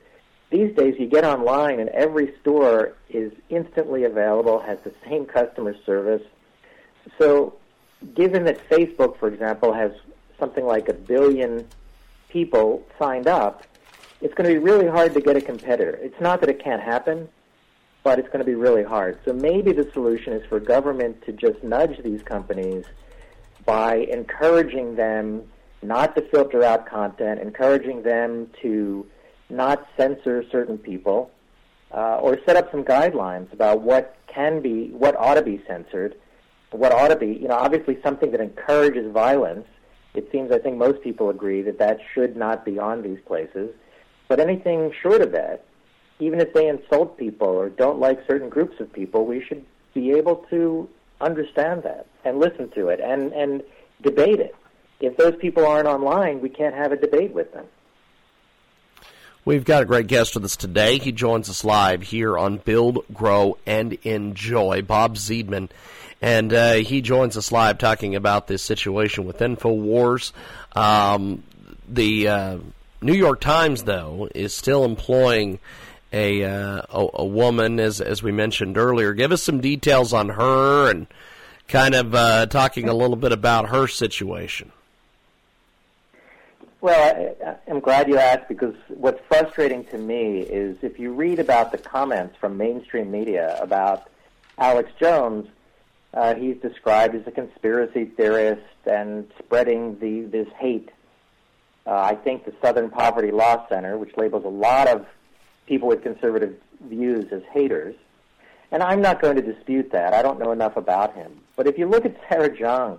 These 0.49 0.75
days, 0.75 0.95
you 0.99 1.07
get 1.07 1.25
online 1.25 1.81
and 1.81 1.91
every 1.91 2.33
store 2.41 2.95
is 3.11 3.31
instantly 3.51 4.05
available, 4.05 4.59
has 4.61 4.79
the 4.85 4.95
same 5.05 5.27
customer 5.27 5.77
service. 5.85 6.23
So, 7.19 7.59
given 8.15 8.45
that 8.45 8.69
Facebook, 8.69 9.19
for 9.19 9.29
example, 9.29 9.73
has 9.73 9.93
something 10.39 10.65
like 10.65 10.89
a 10.89 10.95
billion 10.95 11.67
people 12.29 12.85
signed 12.99 13.27
up, 13.27 13.65
it's 14.21 14.35
going 14.35 14.49
to 14.49 14.55
be 14.55 14.59
really 14.59 14.87
hard 14.87 15.15
to 15.15 15.21
get 15.21 15.37
a 15.37 15.41
competitor. 15.41 15.99
It's 16.01 16.21
not 16.21 16.41
that 16.41 16.49
it 16.49 16.63
can't 16.63 16.83
happen, 16.83 17.29
but 18.03 18.19
it's 18.19 18.29
going 18.29 18.39
to 18.41 18.45
be 18.45 18.55
really 18.55 18.83
hard. 18.83 19.19
So 19.25 19.33
maybe 19.33 19.73
the 19.73 19.91
solution 19.93 20.33
is 20.33 20.45
for 20.47 20.61
government 20.61 21.23
to 21.27 21.33
just 21.33 21.63
nudge 21.63 22.03
these 22.03 22.23
companies 22.23 22.85
by 23.65 23.97
encouraging 23.97 24.97
them 24.97 25.45
not 25.83 26.15
to 26.17 26.23
filter 26.23 26.63
out 26.63 26.87
content, 26.87 27.41
encouraging 27.41 28.03
them 28.03 28.49
to 28.63 29.07
not 29.51 29.87
censor 29.97 30.45
certain 30.51 30.79
people, 30.79 31.31
uh, 31.93 32.17
or 32.17 32.39
set 32.47 32.57
up 32.57 32.71
some 32.71 32.85
guidelines 32.85 33.53
about 33.53 33.83
what 33.83 34.17
can 34.27 34.63
be, 34.63 34.89
what 34.91 35.15
ought 35.17 35.35
to 35.35 35.43
be 35.43 35.63
censored, 35.67 36.17
what 36.73 36.93
ought 36.93 37.09
to 37.09 37.17
be, 37.17 37.27
you 37.27 37.49
know, 37.49 37.55
obviously 37.55 37.99
something 38.03 38.31
that 38.33 38.41
encourages 38.41 39.11
violence. 39.13 39.67
It 40.15 40.29
seems, 40.31 40.53
I 40.53 40.59
think 40.59 40.77
most 40.77 41.03
people 41.03 41.31
agree 41.31 41.63
that 41.63 41.79
that 41.79 41.99
should 42.15 42.37
not 42.37 42.65
be 42.65 42.79
on 42.79 43.03
these 43.03 43.19
places. 43.27 43.75
But 44.29 44.41
anything 44.41 44.93
short 45.03 45.23
of 45.23 45.33
that, 45.33 45.65
even 46.19 46.41
if 46.41 46.53
they 46.53 46.69
insult 46.69 47.19
people 47.19 47.49
or 47.49 47.69
don't 47.69 47.99
like 47.99 48.21
certain 48.27 48.49
groups 48.49 48.81
of 48.81 48.93
people, 48.93 49.25
we 49.27 49.43
should 49.43 49.65
be 49.95 50.13
able 50.13 50.37
to 50.51 50.89
understand 51.21 51.83
that 51.83 52.07
and 52.25 52.39
listen 52.39 52.71
to 52.71 52.89
it 52.89 53.01
and, 53.01 53.33
and 53.33 53.63
debate 54.03 54.41
it. 54.41 54.55
if 55.01 55.17
those 55.17 55.35
people 55.37 55.67
aren't 55.67 55.89
online, 55.89 56.41
we 56.41 56.49
can't 56.49 56.75
have 56.75 56.93
a 56.93 56.97
debate 56.97 57.33
with 57.33 57.53
them. 57.53 57.67
We've 59.45 59.65
got 59.65 59.83
a 59.83 59.87
great 59.87 60.07
guest 60.07 60.35
with 60.35 60.45
us 60.45 60.55
today. 60.55 60.99
He 60.99 61.11
joins 61.11 61.51
us 61.51 61.65
live 61.65 62.03
here 62.03 62.39
on 62.39 62.59
Build, 62.59 63.05
Grow, 63.13 63.59
and 63.67 63.95
Enjoy. 64.05 64.83
Bob 64.83 65.17
Zeidman. 65.17 65.69
And 66.21 66.53
uh, 66.53 66.75
he 66.75 67.01
joins 67.01 67.37
us 67.37 67.51
live 67.51 67.79
talking 67.79 68.15
about 68.15 68.47
this 68.47 68.63
situation 68.63 69.25
with 69.25 69.39
InfoWars. 69.39 70.31
Um, 70.77 71.43
the 71.89 72.29
uh, 72.29 72.59
New 73.01 73.15
York 73.15 73.41
Times, 73.41 73.83
though, 73.83 74.29
is 74.33 74.55
still 74.55 74.85
employing 74.85 75.59
a, 76.13 76.45
uh, 76.45 76.83
a, 76.89 77.09
a 77.15 77.25
woman, 77.25 77.81
as 77.81 78.01
as 78.01 78.23
we 78.23 78.31
mentioned 78.31 78.79
earlier. 78.79 79.13
Give 79.13 79.33
us 79.33 79.43
some 79.43 79.61
details 79.61 80.13
on 80.13 80.29
her 80.29 80.89
and 80.89 81.09
kind 81.67 81.97
of 81.97 82.15
uh, 82.15 82.47
talking 82.47 82.89
a 82.89 82.95
little 82.95 83.17
bit 83.17 83.33
about 83.33 83.71
her 83.71 83.89
situation. 83.89 84.71
Well, 86.83 87.37
I, 87.47 87.71
I'm 87.71 87.79
glad 87.79 88.09
you 88.09 88.19
asked 88.19 88.49
because 88.49 88.75
what's 88.89 89.21
frustrating 89.29 89.85
to 89.85 89.99
me 89.99 90.41
is 90.41 90.77
if 90.83 90.99
you 90.99 91.13
read 91.13 91.39
about 91.39 91.71
the 91.71 91.79
comments 91.79 92.37
from 92.41 92.57
mainstream 92.57 93.09
media 93.09 93.57
about 93.63 94.09
Alex 94.59 94.91
Jones, 94.99 95.47
uh, 96.13 96.35
he's 96.35 96.57
described 96.57 97.15
as 97.15 97.25
a 97.29 97.31
conspiracy 97.31 98.07
theorist 98.07 98.67
and 98.85 99.31
spreading 99.39 99.97
the 100.01 100.23
this 100.23 100.49
hate. 100.59 100.91
Uh, 101.87 101.93
I 101.93 102.17
think 102.17 102.47
the 102.47 102.53
Southern 102.61 102.91
Poverty 102.91 103.31
Law 103.31 103.65
Center, 103.69 103.97
which 103.97 104.17
labels 104.17 104.45
a 104.45 104.49
lot 104.49 104.89
of 104.89 105.07
people 105.67 105.87
with 105.87 106.03
conservative 106.03 106.57
views 106.81 107.33
as 107.33 107.43
haters, 107.53 107.95
and 108.73 108.83
I'm 108.83 109.01
not 109.01 109.23
going 109.23 109.37
to 109.37 109.43
dispute 109.43 109.93
that. 109.93 110.15
I 110.15 110.23
don't 110.23 110.41
know 110.41 110.51
enough 110.51 110.77
about 110.77 111.15
him. 111.15 111.43
But 111.55 111.69
if 111.69 111.79
you 111.79 111.87
look 111.87 112.05
at 112.05 112.17
Sarah 112.29 112.51
Jeong, 112.51 112.99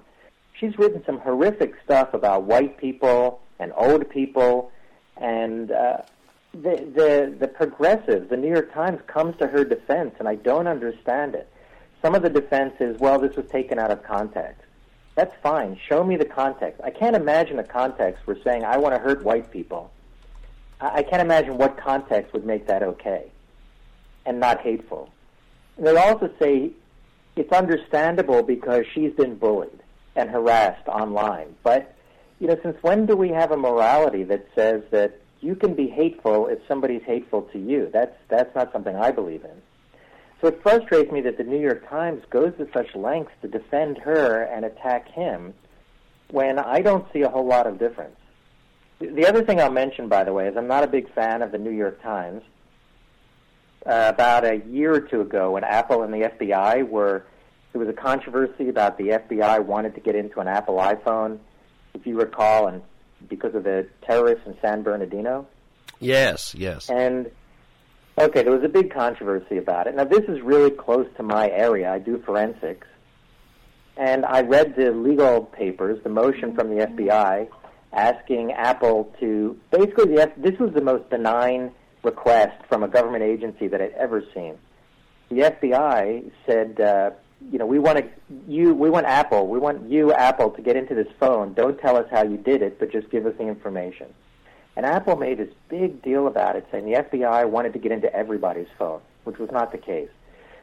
she's 0.58 0.78
written 0.78 1.04
some 1.06 1.20
horrific 1.20 1.74
stuff 1.84 2.14
about 2.14 2.44
white 2.44 2.78
people 2.78 3.42
and 3.64 3.72
old 3.76 4.10
people, 4.10 4.72
and 5.18 5.72
uh, 5.72 5.98
the 6.54 6.76
the 7.00 7.36
the 7.40 7.48
progressives, 7.48 8.30
the 8.30 8.38
New 8.38 8.50
York 8.50 8.74
Times 8.74 9.00
comes 9.08 9.38
to 9.38 9.48
her 9.48 9.64
defense, 9.64 10.16
and 10.20 10.28
I 10.28 10.36
don't 10.36 10.68
understand 10.68 11.34
it. 11.34 11.50
Some 12.02 12.16
of 12.16 12.22
the 12.22 12.30
defense 12.30 12.74
is, 12.82 13.00
well, 13.00 13.18
this 13.18 13.36
was 13.36 13.46
taken 13.48 13.80
out 13.80 13.90
of 13.90 14.04
context. 14.04 14.62
That's 15.16 15.34
fine. 15.42 15.80
Show 15.88 16.04
me 16.04 16.18
the 16.18 16.26
context. 16.26 16.82
I 16.84 16.90
can't 16.90 17.16
imagine 17.16 17.60
a 17.60 17.64
context 17.64 18.28
where 18.28 18.38
saying 18.44 18.66
I 18.66 18.78
want 18.78 18.94
to 18.94 19.00
hurt 19.00 19.24
white 19.24 19.52
people. 19.52 19.92
I, 20.82 20.98
I 20.98 21.04
can't 21.04 21.22
imagine 21.22 21.58
what 21.58 21.78
context 21.78 22.34
would 22.34 22.46
make 22.46 22.68
that 22.68 22.84
okay 22.84 23.32
and 24.26 24.40
not 24.40 24.60
hateful. 24.60 25.10
And 25.78 25.88
they 25.88 25.96
also 25.96 26.30
say 26.40 26.72
it's 27.36 27.52
understandable 27.52 28.44
because 28.44 28.86
she's 28.94 29.14
been 29.14 29.36
bullied 29.36 29.80
and 30.16 30.30
harassed 30.30 30.88
online, 30.88 31.56
but 31.64 31.93
you 32.44 32.50
know, 32.50 32.60
since 32.62 32.76
when 32.82 33.06
do 33.06 33.16
we 33.16 33.30
have 33.30 33.52
a 33.52 33.58
morality 33.58 34.24
that 34.24 34.46
says 34.54 34.82
that 34.92 35.18
you 35.40 35.56
can 35.56 35.76
be 35.76 35.88
hateful 35.88 36.48
if 36.48 36.60
somebody's 36.68 37.02
hateful 37.04 37.44
to 37.54 37.58
you? 37.58 37.90
That's 37.94 38.14
that's 38.28 38.54
not 38.54 38.74
something 38.74 38.98
I 38.98 39.12
believe 39.12 39.46
in. 39.46 39.62
So 40.42 40.50
it 40.50 40.62
frustrates 40.62 41.10
me 41.10 41.22
that 41.22 41.38
the 41.38 41.46
New 41.46 41.58
York 41.58 41.88
Times 41.88 42.22
goes 42.30 42.52
to 42.58 42.68
such 42.74 42.94
lengths 42.96 43.32
to 43.44 43.48
defend 43.48 43.98
her 44.00 44.44
and 44.44 44.66
attack 44.66 45.08
him 45.08 45.54
when 46.32 46.60
I 46.60 46.82
don't 46.82 47.06
see 47.14 47.22
a 47.22 47.30
whole 47.30 47.48
lot 47.48 47.66
of 47.66 47.80
difference. 47.80 48.18
The 49.00 49.26
other 49.26 49.46
thing 49.46 49.62
I'll 49.62 49.72
mention, 49.72 50.10
by 50.10 50.26
the 50.26 50.34
way, 50.34 50.50
is 50.50 50.58
I'm 50.58 50.68
not 50.68 50.84
a 50.84 50.88
big 50.88 51.14
fan 51.14 51.44
of 51.44 51.54
the 51.54 51.58
New 51.58 51.72
York 51.72 52.04
Times. 52.04 52.42
Uh, 53.86 54.12
about 54.14 54.44
a 54.44 54.58
year 54.68 54.94
or 54.94 55.00
two 55.00 55.22
ago, 55.22 55.52
when 55.52 55.64
Apple 55.64 56.04
and 56.04 56.14
the 56.14 56.28
FBI 56.28 56.90
were, 56.90 57.26
there 57.72 57.80
was 57.80 57.88
a 57.88 57.94
controversy 57.94 58.68
about 58.68 58.98
the 58.98 59.06
FBI 59.06 59.64
wanted 59.64 59.96
to 59.96 60.02
get 60.02 60.16
into 60.18 60.42
an 60.42 60.50
Apple 60.50 60.76
iPhone 60.76 61.40
if 61.94 62.06
you 62.06 62.20
recall, 62.20 62.68
and 62.68 62.82
because 63.28 63.56
of 63.56 63.64
the 63.64 63.88
terrorists 64.06 64.46
in 64.46 64.56
San 64.62 64.84
Bernardino. 64.84 65.48
Yes, 66.00 66.54
yes. 66.56 66.90
And 66.90 67.32
okay, 68.18 68.44
there 68.44 68.52
was 68.52 68.64
a 68.64 68.70
big 68.70 68.94
controversy 68.94 69.58
about 69.58 69.88
it. 69.88 69.96
Now, 69.96 70.04
this 70.04 70.24
is 70.28 70.42
really 70.42 70.72
close 70.72 71.08
to 71.18 71.24
my 71.24 71.50
area. 71.50 71.92
I 71.92 72.00
do 72.00 72.22
forensics, 72.26 72.88
and 73.98 74.26
I 74.26 74.42
read 74.42 74.76
the 74.76 74.92
legal 74.92 75.46
papers, 75.46 76.02
the 76.04 76.10
motion 76.10 76.56
from 76.56 76.70
the 76.70 76.86
FBI 76.86 77.48
asking 77.94 78.52
Apple 78.52 79.14
to 79.20 79.58
basically 79.72 80.16
the, 80.16 80.32
this 80.38 80.60
was 80.60 80.74
the 80.74 80.82
most 80.82 81.10
benign 81.10 81.72
request 82.04 82.58
from 82.68 82.84
a 82.84 82.88
government 82.88 83.24
agency 83.24 83.68
that 83.68 83.82
I'd 83.82 83.94
ever 83.94 84.24
seen. 84.34 84.58
The 85.30 85.38
FBI 85.38 86.32
said, 86.46 86.82
uh, 86.82 87.12
you 87.52 87.60
know, 87.60 87.66
we 87.66 87.80
want 87.80 88.00
to 88.00 88.10
you 88.48 88.74
we 88.74 88.90
want 88.90 89.06
Apple, 89.06 89.48
we 89.48 89.60
want 89.60 89.90
you 89.90 90.14
Apple 90.14 90.52
to 90.52 90.62
get 90.62 90.76
into 90.76 90.96
this 90.96 91.08
phone. 91.20 91.54
Don't 91.54 91.78
tell 91.80 91.98
us 91.98 92.08
how 92.12 92.24
you 92.24 92.38
did 92.38 92.62
it, 92.62 92.80
but 92.80 92.92
just 92.92 93.10
give 93.10 93.26
us 93.26 93.34
the 93.38 93.48
information. 93.48 94.08
And 94.76 94.86
Apple 94.86 95.16
made 95.16 95.38
this 95.38 95.54
big 95.70 96.02
deal 96.02 96.28
about 96.28 96.56
it, 96.56 96.66
saying 96.72 96.86
the 96.86 96.94
FBI 96.94 97.48
wanted 97.50 97.74
to 97.74 97.80
get 97.80 97.92
into 97.92 98.14
everybody's 98.14 98.68
phone, 98.78 99.02
which 99.24 99.38
was 99.38 99.52
not 99.52 99.72
the 99.72 99.78
case. 99.78 100.10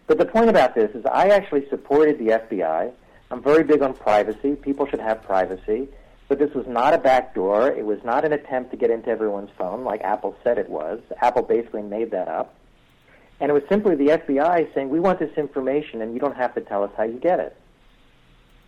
But 0.07 0.19
the 0.19 0.27
point 0.27 0.51
about 0.51 0.75
this 0.75 0.91
is 0.95 1.05
I 1.07 1.29
actually 1.29 1.69
supported 1.69 2.19
the 2.19 2.33
FBI. 2.33 2.93
I'm 3.31 3.43
very 3.43 3.63
big 3.63 3.83
on 3.83 3.95
privacy. 3.95 4.57
People 4.57 4.87
should 4.87 4.99
have 4.99 5.23
privacy. 5.23 5.89
But 6.31 6.39
this 6.39 6.55
was 6.55 6.67
not 6.69 6.95
a 6.95 6.99
backdoor. 6.99 7.73
It 7.73 7.85
was 7.85 7.99
not 8.05 8.25
an 8.25 8.33
attempt 8.33 8.71
to 8.71 8.77
get 8.77 8.91
into 8.91 9.09
everyone's 9.09 9.51
phone 9.59 9.83
like 9.85 10.01
Apple 10.03 10.37
said 10.45 10.59
it 10.59 10.69
was. 10.69 11.01
Apple 11.21 11.43
basically 11.43 11.83
made 11.83 12.13
that 12.13 12.29
up. 12.29 12.55
And 13.41 13.51
it 13.51 13.55
was 13.55 13.63
simply 13.69 13.95
the 13.95 14.09
FBI 14.09 14.73
saying, 14.75 14.91
we 14.91 15.01
want 15.01 15.19
this 15.19 15.37
information 15.37 16.03
and 16.03 16.13
you 16.13 16.21
don't 16.21 16.37
have 16.37 16.55
to 16.55 16.61
tell 16.61 16.85
us 16.85 16.91
how 16.97 17.05
you 17.05 17.19
get 17.19 17.41
it. 17.41 17.57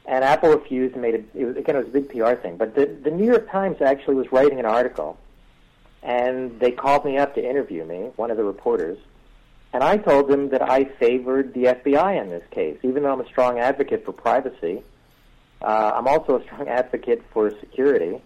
And 0.06 0.24
Apple 0.24 0.50
refused 0.50 0.94
and 0.94 1.02
made 1.02 1.14
it, 1.14 1.28
it 1.34 1.44
was, 1.44 1.56
again, 1.56 1.76
it 1.76 1.80
was 1.80 1.88
a 1.88 1.90
big 1.90 2.08
PR 2.08 2.34
thing. 2.34 2.56
But 2.56 2.74
the, 2.74 2.86
the 2.86 3.10
New 3.10 3.26
York 3.26 3.50
Times 3.50 3.82
actually 3.82 4.16
was 4.16 4.32
writing 4.32 4.58
an 4.58 4.64
article 4.64 5.18
and 6.02 6.58
they 6.58 6.72
called 6.72 7.04
me 7.04 7.18
up 7.18 7.34
to 7.34 7.48
interview 7.48 7.84
me, 7.84 8.10
one 8.16 8.30
of 8.30 8.36
the 8.36 8.44
reporters. 8.44 8.98
And 9.72 9.84
I 9.84 9.98
told 9.98 10.28
them 10.28 10.48
that 10.48 10.62
I 10.62 10.84
favored 10.84 11.54
the 11.54 11.64
FBI 11.64 12.20
in 12.20 12.30
this 12.30 12.42
case, 12.50 12.78
even 12.82 13.02
though 13.02 13.12
I'm 13.12 13.20
a 13.20 13.26
strong 13.26 13.58
advocate 13.58 14.04
for 14.04 14.12
privacy. 14.12 14.82
Uh, 15.60 15.92
I'm 15.94 16.08
also 16.08 16.40
a 16.40 16.42
strong 16.44 16.68
advocate 16.68 17.22
for 17.32 17.50
security. 17.60 18.20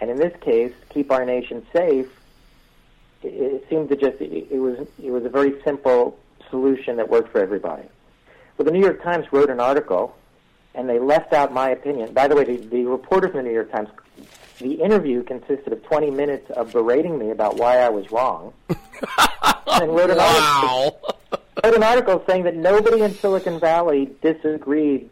And 0.00 0.10
in 0.10 0.16
this 0.16 0.34
case, 0.40 0.72
keep 0.88 1.10
our 1.10 1.24
nation 1.24 1.66
safe 1.72 2.08
it 3.22 3.66
seemed 3.68 3.88
to 3.90 3.96
just 3.96 4.20
it, 4.20 4.58
was 4.58 4.86
it 5.02 5.10
was 5.10 5.24
a 5.24 5.28
very 5.28 5.60
simple 5.62 6.18
solution 6.48 6.96
that 6.96 7.08
worked 7.08 7.30
for 7.30 7.40
everybody. 7.40 7.84
Well, 8.56 8.64
the 8.64 8.72
New 8.72 8.80
York 8.80 9.02
Times 9.02 9.26
wrote 9.32 9.50
an 9.50 9.60
article, 9.60 10.16
and 10.74 10.88
they 10.88 10.98
left 10.98 11.32
out 11.32 11.52
my 11.52 11.70
opinion. 11.70 12.12
By 12.12 12.28
the 12.28 12.36
way, 12.36 12.44
the, 12.44 12.56
the 12.56 12.84
reporter 12.84 13.28
from 13.28 13.38
the 13.38 13.42
New 13.44 13.54
York 13.54 13.70
Times, 13.72 13.88
the 14.58 14.74
interview 14.74 15.22
consisted 15.22 15.72
of 15.72 15.82
20 15.84 16.10
minutes 16.10 16.50
of 16.50 16.72
berating 16.72 17.18
me 17.18 17.30
about 17.30 17.56
why 17.56 17.78
I 17.78 17.88
was 17.88 18.10
wrong, 18.10 18.52
and 18.68 19.94
wrote 19.94 20.10
an 20.10 20.18
wow. 20.18 20.92
article. 20.92 21.16
wrote 21.64 21.74
an 21.74 21.82
article 21.82 22.24
saying 22.26 22.44
that 22.44 22.56
nobody 22.56 23.02
in 23.02 23.14
Silicon 23.14 23.58
Valley 23.60 24.10
disagreed 24.22 25.10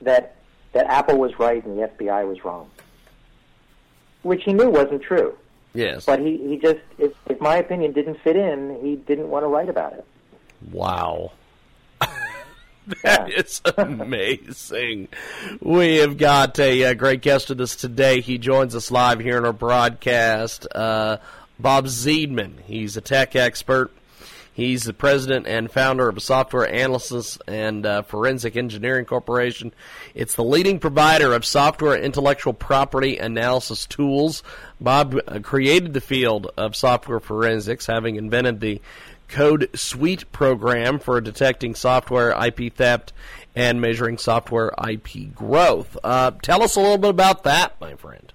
that 0.00 0.36
that 0.72 0.86
Apple 0.86 1.18
was 1.18 1.38
right 1.38 1.64
and 1.64 1.78
the 1.78 1.88
FBI 1.88 2.28
was 2.28 2.44
wrong, 2.44 2.70
which 4.22 4.44
he 4.44 4.52
knew 4.52 4.68
wasn't 4.68 5.02
true. 5.02 5.36
Yes. 5.74 6.06
But 6.06 6.20
he, 6.20 6.36
he 6.48 6.58
just, 6.58 6.80
if, 6.98 7.12
if 7.26 7.40
my 7.40 7.56
opinion 7.56 7.92
didn't 7.92 8.20
fit 8.20 8.36
in, 8.36 8.78
he 8.82 8.96
didn't 8.96 9.28
want 9.28 9.44
to 9.44 9.48
write 9.48 9.68
about 9.68 9.92
it. 9.92 10.04
Wow. 10.70 11.32
That 13.02 13.30
yeah. 13.30 13.40
is 13.40 13.60
amazing. 13.76 15.08
we 15.60 15.96
have 15.96 16.16
got 16.18 16.56
a, 16.60 16.82
a, 16.82 16.94
great 16.94 17.20
guest 17.20 17.48
with 17.48 17.60
us 17.60 17.74
today. 17.74 18.20
He 18.20 18.38
joins 18.38 18.76
us 18.76 18.92
live 18.92 19.18
here 19.18 19.38
in 19.38 19.44
our 19.44 19.52
broadcast. 19.52 20.68
Uh, 20.72 21.16
Bob 21.58 21.86
Zeidman. 21.86 22.60
He's 22.64 22.96
a 22.96 23.00
tech 23.00 23.34
expert. 23.34 23.90
He's 24.56 24.84
the 24.84 24.94
president 24.94 25.46
and 25.46 25.70
founder 25.70 26.08
of 26.08 26.22
software 26.22 26.64
analysis 26.64 27.38
and 27.46 27.84
uh, 27.84 28.00
forensic 28.00 28.56
engineering 28.56 29.04
corporation. 29.04 29.74
It's 30.14 30.34
the 30.34 30.44
leading 30.44 30.78
provider 30.78 31.34
of 31.34 31.44
software 31.44 31.94
intellectual 31.94 32.54
property 32.54 33.18
analysis 33.18 33.84
tools. 33.84 34.42
Bob 34.80 35.20
uh, 35.28 35.40
created 35.40 35.92
the 35.92 36.00
field 36.00 36.50
of 36.56 36.74
software 36.74 37.20
forensics, 37.20 37.84
having 37.84 38.16
invented 38.16 38.60
the 38.60 38.80
Code 39.28 39.68
Suite 39.74 40.32
program 40.32 41.00
for 41.00 41.20
detecting 41.20 41.74
software 41.74 42.30
IP 42.30 42.72
theft 42.72 43.12
and 43.54 43.78
measuring 43.78 44.16
software 44.16 44.72
IP 44.88 45.34
growth. 45.34 45.98
Uh, 46.02 46.30
tell 46.40 46.62
us 46.62 46.76
a 46.76 46.80
little 46.80 46.96
bit 46.96 47.10
about 47.10 47.42
that, 47.42 47.78
my 47.78 47.94
friend. 47.96 48.32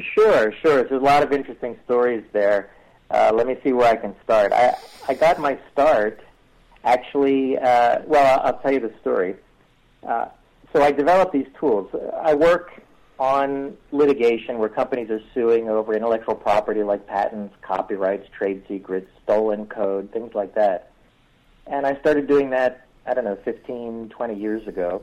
Sure, 0.00 0.50
sure. 0.62 0.82
There's 0.82 0.92
a 0.92 1.04
lot 1.04 1.22
of 1.22 1.30
interesting 1.30 1.78
stories 1.84 2.24
there. 2.32 2.70
Uh, 3.10 3.32
let 3.34 3.46
me 3.46 3.56
see 3.62 3.72
where 3.72 3.88
I 3.88 3.96
can 3.96 4.14
start. 4.24 4.52
I, 4.52 4.74
I 5.08 5.14
got 5.14 5.38
my 5.38 5.58
start 5.72 6.20
actually, 6.84 7.58
uh, 7.58 7.98
well, 8.06 8.40
I'll, 8.44 8.58
tell 8.60 8.72
you 8.72 8.80
the 8.80 8.92
story. 9.00 9.34
Uh, 10.06 10.26
so 10.72 10.82
I 10.82 10.92
developed 10.92 11.32
these 11.32 11.48
tools. 11.58 11.90
I 12.22 12.34
work 12.34 12.80
on 13.18 13.76
litigation 13.92 14.58
where 14.58 14.68
companies 14.68 15.10
are 15.10 15.20
suing 15.34 15.68
over 15.68 15.94
intellectual 15.94 16.34
property 16.34 16.82
like 16.82 17.06
patents, 17.06 17.54
copyrights, 17.62 18.28
trade 18.36 18.62
secrets, 18.68 19.10
stolen 19.24 19.66
code, 19.66 20.12
things 20.12 20.34
like 20.34 20.54
that. 20.54 20.92
And 21.66 21.86
I 21.86 21.98
started 22.00 22.28
doing 22.28 22.50
that, 22.50 22.86
I 23.06 23.14
don't 23.14 23.24
know, 23.24 23.38
15, 23.44 24.10
20 24.10 24.34
years 24.34 24.66
ago. 24.68 25.02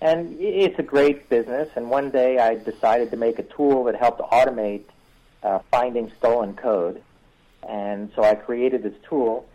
And 0.00 0.36
it's 0.40 0.78
a 0.80 0.82
great 0.82 1.28
business. 1.28 1.68
And 1.76 1.88
one 1.88 2.10
day 2.10 2.38
I 2.38 2.56
decided 2.56 3.10
to 3.12 3.16
make 3.16 3.38
a 3.38 3.44
tool 3.44 3.84
that 3.84 3.94
helped 3.94 4.20
automate 4.20 4.86
uh, 5.42 5.60
finding 5.70 6.10
stolen 6.18 6.54
code. 6.54 7.02
And 7.68 8.10
so 8.14 8.22
I 8.22 8.34
created 8.34 8.82
this 8.82 8.94
tool. 9.08 9.46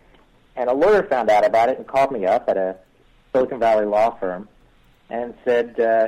And 0.56 0.70
a 0.70 0.74
lawyer 0.74 1.04
found 1.04 1.30
out 1.30 1.46
about 1.46 1.70
it 1.70 1.78
and 1.78 1.86
called 1.86 2.12
me 2.12 2.26
up 2.26 2.50
at 2.50 2.58
a 2.58 2.78
Silicon 3.32 3.60
Valley 3.60 3.86
law 3.86 4.12
firm 4.12 4.50
and 5.10 5.36
said, 5.46 5.80
uh, 5.80 6.08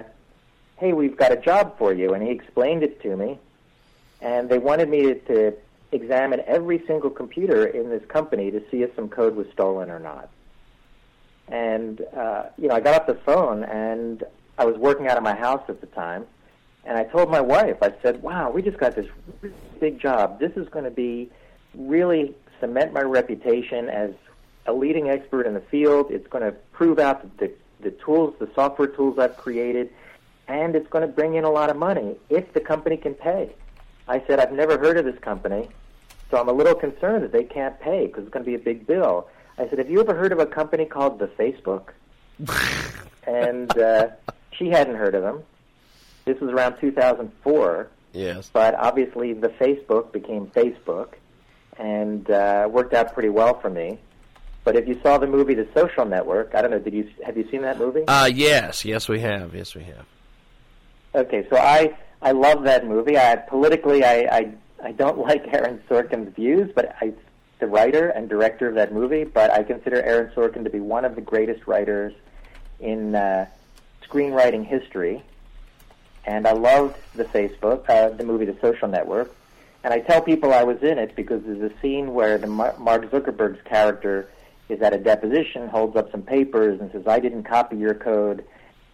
"Hey, 0.77 0.93
we've 0.93 1.15
got 1.15 1.31
a 1.31 1.37
job 1.37 1.77
for 1.77 1.93
you." 1.93 2.13
And 2.13 2.23
he 2.23 2.31
explained 2.31 2.81
it 2.81 3.01
to 3.03 3.15
me, 3.15 3.37
and 4.21 4.49
they 4.49 4.57
wanted 4.57 4.89
me 4.89 5.13
to, 5.13 5.53
examine 5.91 6.41
every 6.45 6.85
single 6.85 7.09
computer 7.09 7.65
in 7.65 7.89
this 7.89 8.05
company 8.05 8.51
to 8.51 8.61
see 8.69 8.83
if 8.83 8.95
some 8.95 9.09
code 9.09 9.35
was 9.35 9.47
stolen 9.51 9.89
or 9.89 9.99
not. 9.99 10.29
And 11.47 12.01
uh, 12.15 12.43
you 12.57 12.67
know, 12.67 12.75
I 12.75 12.79
got 12.79 13.01
off 13.01 13.07
the 13.07 13.15
phone, 13.15 13.63
and 13.63 14.23
I 14.57 14.65
was 14.65 14.77
working 14.77 15.07
out 15.07 15.17
of 15.17 15.23
my 15.23 15.35
house 15.35 15.63
at 15.67 15.81
the 15.81 15.87
time, 15.87 16.25
and 16.85 16.97
I 16.97 17.03
told 17.03 17.29
my 17.29 17.41
wife, 17.41 17.77
I 17.81 17.93
said, 18.01 18.21
"Wow, 18.21 18.51
we 18.51 18.61
just 18.61 18.77
got 18.77 18.95
this 18.95 19.07
really 19.41 19.55
big 19.79 19.99
job. 19.99 20.39
This 20.39 20.51
is 20.55 20.67
going 20.69 20.85
to 20.85 20.91
be 20.91 21.29
really 21.75 22.35
cement 22.59 22.93
my 22.93 23.01
reputation 23.01 23.89
as 23.89 24.11
a 24.65 24.73
leading 24.73 25.09
expert 25.09 25.45
in 25.45 25.53
the 25.53 25.61
field. 25.61 26.11
It's 26.11 26.27
going 26.27 26.43
to 26.43 26.51
prove 26.71 26.99
out 26.99 27.37
the 27.37 27.51
the 27.81 27.91
tools, 27.91 28.35
the 28.39 28.49
software 28.55 28.87
tools 28.87 29.17
I've 29.17 29.37
created, 29.37 29.89
and 30.47 30.75
it's 30.75 30.89
going 30.89 31.07
to 31.07 31.07
bring 31.07 31.35
in 31.35 31.43
a 31.43 31.49
lot 31.49 31.69
of 31.69 31.77
money 31.77 32.17
if 32.29 32.51
the 32.53 32.59
company 32.59 32.97
can 32.97 33.13
pay. 33.13 33.55
I 34.07 34.23
said, 34.27 34.39
I've 34.39 34.51
never 34.51 34.77
heard 34.77 34.97
of 34.97 35.05
this 35.05 35.19
company, 35.19 35.69
so 36.29 36.37
I'm 36.39 36.49
a 36.49 36.53
little 36.53 36.75
concerned 36.75 37.23
that 37.23 37.31
they 37.31 37.43
can't 37.43 37.79
pay 37.79 38.07
because 38.07 38.23
it's 38.23 38.33
going 38.33 38.43
to 38.43 38.49
be 38.49 38.55
a 38.55 38.59
big 38.59 38.85
bill. 38.85 39.27
I 39.57 39.67
said, 39.69 39.77
Have 39.77 39.89
you 39.89 39.99
ever 39.99 40.15
heard 40.15 40.31
of 40.31 40.39
a 40.39 40.45
company 40.45 40.85
called 40.85 41.19
the 41.19 41.27
Facebook? 41.27 41.89
and 43.27 43.77
uh, 43.77 44.07
she 44.51 44.69
hadn't 44.69 44.95
heard 44.95 45.15
of 45.15 45.21
them. 45.21 45.43
This 46.29 46.39
was 46.39 46.51
around 46.51 46.79
2004. 46.79 47.89
Yes. 48.13 48.51
But 48.53 48.75
obviously, 48.75 49.33
the 49.33 49.49
Facebook 49.49 50.11
became 50.11 50.45
Facebook 50.47 51.13
and 51.75 52.29
uh, 52.29 52.67
worked 52.71 52.93
out 52.93 53.15
pretty 53.15 53.29
well 53.29 53.59
for 53.59 53.71
me. 53.71 53.97
But 54.63 54.75
if 54.75 54.87
you 54.87 54.99
saw 55.01 55.17
the 55.17 55.25
movie 55.25 55.55
The 55.55 55.67
Social 55.73 56.05
Network, 56.05 56.53
I 56.53 56.61
don't 56.61 56.69
know, 56.69 56.77
did 56.77 56.93
you 56.93 57.09
have 57.25 57.35
you 57.35 57.49
seen 57.49 57.63
that 57.63 57.79
movie? 57.79 58.03
Uh 58.07 58.29
yes, 58.31 58.85
yes 58.85 59.09
we 59.09 59.21
have. 59.21 59.55
Yes 59.55 59.73
we 59.73 59.81
have. 59.85 60.05
Okay, 61.15 61.47
so 61.49 61.57
I 61.57 61.97
I 62.21 62.33
love 62.33 62.63
that 62.65 62.85
movie. 62.85 63.17
I 63.17 63.35
politically 63.37 64.03
I 64.03 64.27
I, 64.31 64.51
I 64.83 64.91
don't 64.91 65.17
like 65.29 65.51
Aaron 65.51 65.81
Sorkin's 65.89 66.35
views, 66.35 66.69
but 66.75 66.95
I 67.01 67.13
the 67.57 67.65
writer 67.65 68.09
and 68.09 68.29
director 68.29 68.67
of 68.67 68.75
that 68.75 68.93
movie, 68.93 69.23
but 69.23 69.49
I 69.49 69.63
consider 69.63 70.03
Aaron 70.03 70.31
Sorkin 70.35 70.63
to 70.63 70.69
be 70.69 70.79
one 70.79 71.05
of 71.05 71.15
the 71.15 71.21
greatest 71.21 71.65
writers 71.65 72.13
in 72.79 73.15
uh, 73.15 73.47
screenwriting 74.07 74.65
history. 74.65 75.23
And 76.29 76.45
I 76.45 76.51
loved 76.51 76.95
the 77.15 77.23
Facebook, 77.23 77.89
uh, 77.89 78.09
the 78.09 78.23
movie 78.23 78.45
The 78.45 78.55
Social 78.61 78.87
Network. 78.87 79.35
And 79.83 79.91
I 79.91 79.99
tell 79.99 80.21
people 80.21 80.53
I 80.53 80.63
was 80.63 80.77
in 80.83 80.99
it 80.99 81.15
because 81.15 81.41
there's 81.43 81.71
a 81.71 81.73
scene 81.81 82.13
where 82.13 82.37
the 82.37 82.45
Mar- 82.45 82.75
Mark 82.77 83.09
Zuckerberg's 83.09 83.63
character 83.63 84.29
is 84.69 84.79
at 84.83 84.93
a 84.93 84.99
deposition, 84.99 85.67
holds 85.67 85.95
up 85.95 86.11
some 86.11 86.21
papers, 86.21 86.79
and 86.79 86.91
says, 86.91 87.07
I 87.07 87.19
didn't 87.19 87.45
copy 87.45 87.77
your 87.77 87.95
code. 87.95 88.45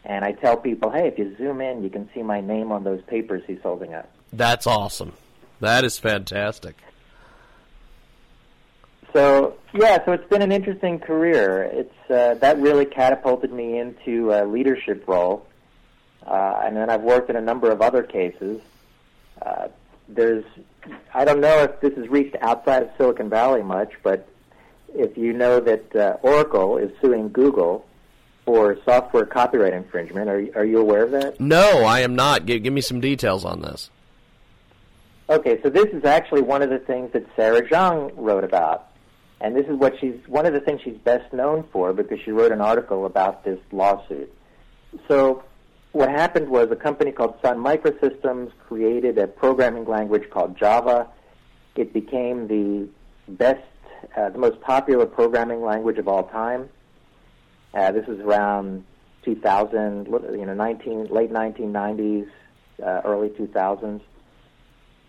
And 0.06 0.24
I 0.24 0.32
tell 0.32 0.56
people, 0.56 0.90
hey, 0.90 1.10
if 1.10 1.20
you 1.20 1.36
zoom 1.36 1.60
in, 1.60 1.84
you 1.84 1.90
can 1.90 2.10
see 2.14 2.24
my 2.24 2.40
name 2.40 2.72
on 2.72 2.86
those 2.86 3.02
papers 3.02 3.44
he's 3.46 3.62
holding 3.62 3.94
up. 3.94 4.10
That's 4.32 4.66
awesome. 4.66 5.12
That 5.60 5.84
is 5.84 6.00
fantastic. 6.00 6.78
So 9.12 9.58
yeah, 9.74 10.04
so 10.06 10.14
it's 10.14 10.30
been 10.30 10.42
an 10.42 10.54
interesting 10.54 11.00
career. 11.00 11.64
It's 11.64 12.10
uh, 12.10 12.36
that 12.36 12.60
really 12.60 12.86
catapulted 12.86 13.52
me 13.52 13.78
into 13.78 14.32
a 14.32 14.46
leadership 14.46 15.06
role, 15.06 15.46
uh, 16.26 16.62
and 16.64 16.76
then 16.76 16.90
I've 16.90 17.02
worked 17.02 17.30
in 17.30 17.36
a 17.36 17.42
number 17.42 17.72
of 17.72 17.82
other 17.82 18.04
cases. 18.04 18.62
Uh, 19.42 19.68
there's, 20.08 20.46
I 21.14 21.26
don't 21.26 21.42
know 21.42 21.64
if 21.64 21.80
this 21.82 21.94
has 21.96 22.08
reached 22.08 22.36
outside 22.42 22.84
of 22.84 22.90
Silicon 22.98 23.30
Valley 23.30 23.64
much, 23.64 23.94
but 24.04 24.28
if 24.94 25.18
you 25.18 25.34
know 25.34 25.60
that 25.60 25.96
uh, 25.96 26.18
Oracle 26.22 26.78
is 26.78 26.92
suing 27.02 27.30
Google 27.30 27.86
for 28.46 28.78
software 28.86 29.26
copyright 29.26 29.74
infringement, 29.74 30.30
are 30.30 30.46
are 30.56 30.66
you 30.66 30.80
aware 30.80 31.04
of 31.04 31.12
that? 31.12 31.40
No, 31.40 31.84
I 31.84 32.02
am 32.02 32.16
not. 32.16 32.46
Give, 32.46 32.62
give 32.64 32.74
me 32.74 32.82
some 32.82 33.02
details 33.02 33.44
on 33.44 33.62
this. 33.62 33.90
Okay, 35.28 35.60
so 35.64 35.70
this 35.70 35.88
is 35.88 36.06
actually 36.06 36.42
one 36.42 36.62
of 36.62 36.70
the 36.70 36.78
things 36.78 37.12
that 37.14 37.26
Sarah 37.36 37.68
Jeong 37.68 38.12
wrote 38.16 38.44
about. 38.44 38.90
And 39.42 39.56
this 39.56 39.66
is 39.66 39.76
what 39.76 40.00
she's 40.00 40.16
one 40.28 40.46
of 40.46 40.54
the 40.54 40.60
things 40.60 40.82
she's 40.84 40.98
best 40.98 41.34
known 41.34 41.64
for 41.72 41.94
because 41.94 42.20
she 42.24 42.32
wrote 42.32 42.52
an 42.52 42.62
article 42.62 43.06
about 43.06 43.44
this 43.44 43.60
lawsuit. 43.72 44.34
So 45.08 45.44
what 45.96 46.10
happened 46.10 46.50
was 46.50 46.70
a 46.72 46.76
company 46.76 47.10
called 47.10 47.36
Sun 47.42 47.58
Microsystems 47.58 48.52
created 48.68 49.18
a 49.18 49.28
programming 49.28 49.86
language 49.86 50.30
called 50.30 50.58
Java. 50.58 51.08
It 51.78 51.94
became 51.94 52.50
the 52.50 52.90
best, 53.30 53.64
uh, 54.18 54.28
the 54.28 54.38
most 54.38 54.60
popular 54.60 55.06
programming 55.06 55.64
language 55.64 55.98
of 55.98 56.10
all 56.10 56.24
time. 56.24 56.68
Uh, 57.74 57.94
this 57.94 58.06
is 58.10 58.20
around 58.20 58.84
2000, 59.24 60.08
you 60.08 60.46
know, 60.46 60.54
19, 60.54 61.06
late 61.06 61.32
1990s, 61.32 62.28
uh, 62.84 63.02
early 63.06 63.30
2000s, 63.30 64.02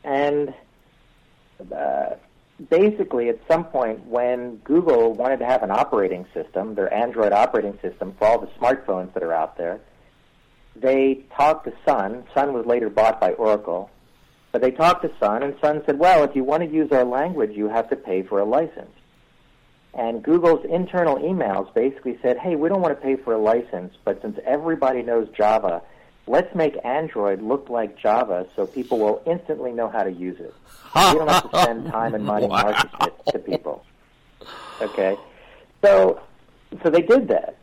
and 0.04 0.54
uh, 1.74 2.10
basically, 2.70 3.28
at 3.28 3.40
some 3.50 3.64
point, 3.64 4.06
when 4.06 4.58
Google 4.58 5.14
wanted 5.14 5.40
to 5.40 5.46
have 5.46 5.64
an 5.64 5.72
operating 5.72 6.26
system, 6.32 6.76
their 6.76 6.94
Android 6.94 7.32
operating 7.32 7.76
system 7.82 8.14
for 8.20 8.28
all 8.28 8.38
the 8.38 8.46
smartphones 8.60 9.12
that 9.14 9.24
are 9.24 9.32
out 9.32 9.56
there, 9.56 9.80
they 10.80 11.24
talked 11.36 11.66
to 11.66 11.72
Sun. 11.84 12.24
Sun 12.34 12.52
was 12.52 12.66
later 12.66 12.88
bought 12.90 13.20
by 13.20 13.30
Oracle. 13.32 13.90
But 14.52 14.62
they 14.62 14.70
talked 14.70 15.02
to 15.02 15.10
Sun, 15.20 15.42
and 15.42 15.54
Sun 15.60 15.82
said, 15.84 15.98
well, 15.98 16.24
if 16.24 16.34
you 16.34 16.42
want 16.44 16.62
to 16.62 16.68
use 16.68 16.90
our 16.92 17.04
language, 17.04 17.50
you 17.54 17.68
have 17.68 17.90
to 17.90 17.96
pay 17.96 18.22
for 18.22 18.38
a 18.40 18.44
license. 18.44 18.90
And 19.92 20.22
Google's 20.22 20.64
internal 20.64 21.16
emails 21.16 21.72
basically 21.74 22.18
said, 22.22 22.38
hey, 22.38 22.54
we 22.56 22.68
don't 22.68 22.80
want 22.80 22.98
to 22.98 23.00
pay 23.06 23.16
for 23.16 23.32
a 23.34 23.38
license, 23.38 23.94
but 24.04 24.20
since 24.22 24.38
everybody 24.46 25.02
knows 25.02 25.28
Java, 25.36 25.82
let's 26.26 26.54
make 26.54 26.74
Android 26.84 27.42
look 27.42 27.68
like 27.68 27.98
Java 27.98 28.46
so 28.56 28.66
people 28.66 28.98
will 28.98 29.22
instantly 29.26 29.72
know 29.72 29.88
how 29.88 30.04
to 30.04 30.10
use 30.12 30.38
it. 30.40 30.54
You 30.96 31.18
don't 31.18 31.28
have 31.28 31.50
to 31.50 31.62
spend 31.62 31.90
time 31.90 32.14
and 32.14 32.24
money 32.24 32.46
Wow. 32.46 32.62
marketing 32.62 32.90
it 33.02 33.32
to 33.32 33.38
people. 33.38 33.84
Okay, 34.80 35.18
so 35.84 36.20
so 36.82 36.88
they 36.90 37.02
did 37.02 37.28
that. 37.28 37.56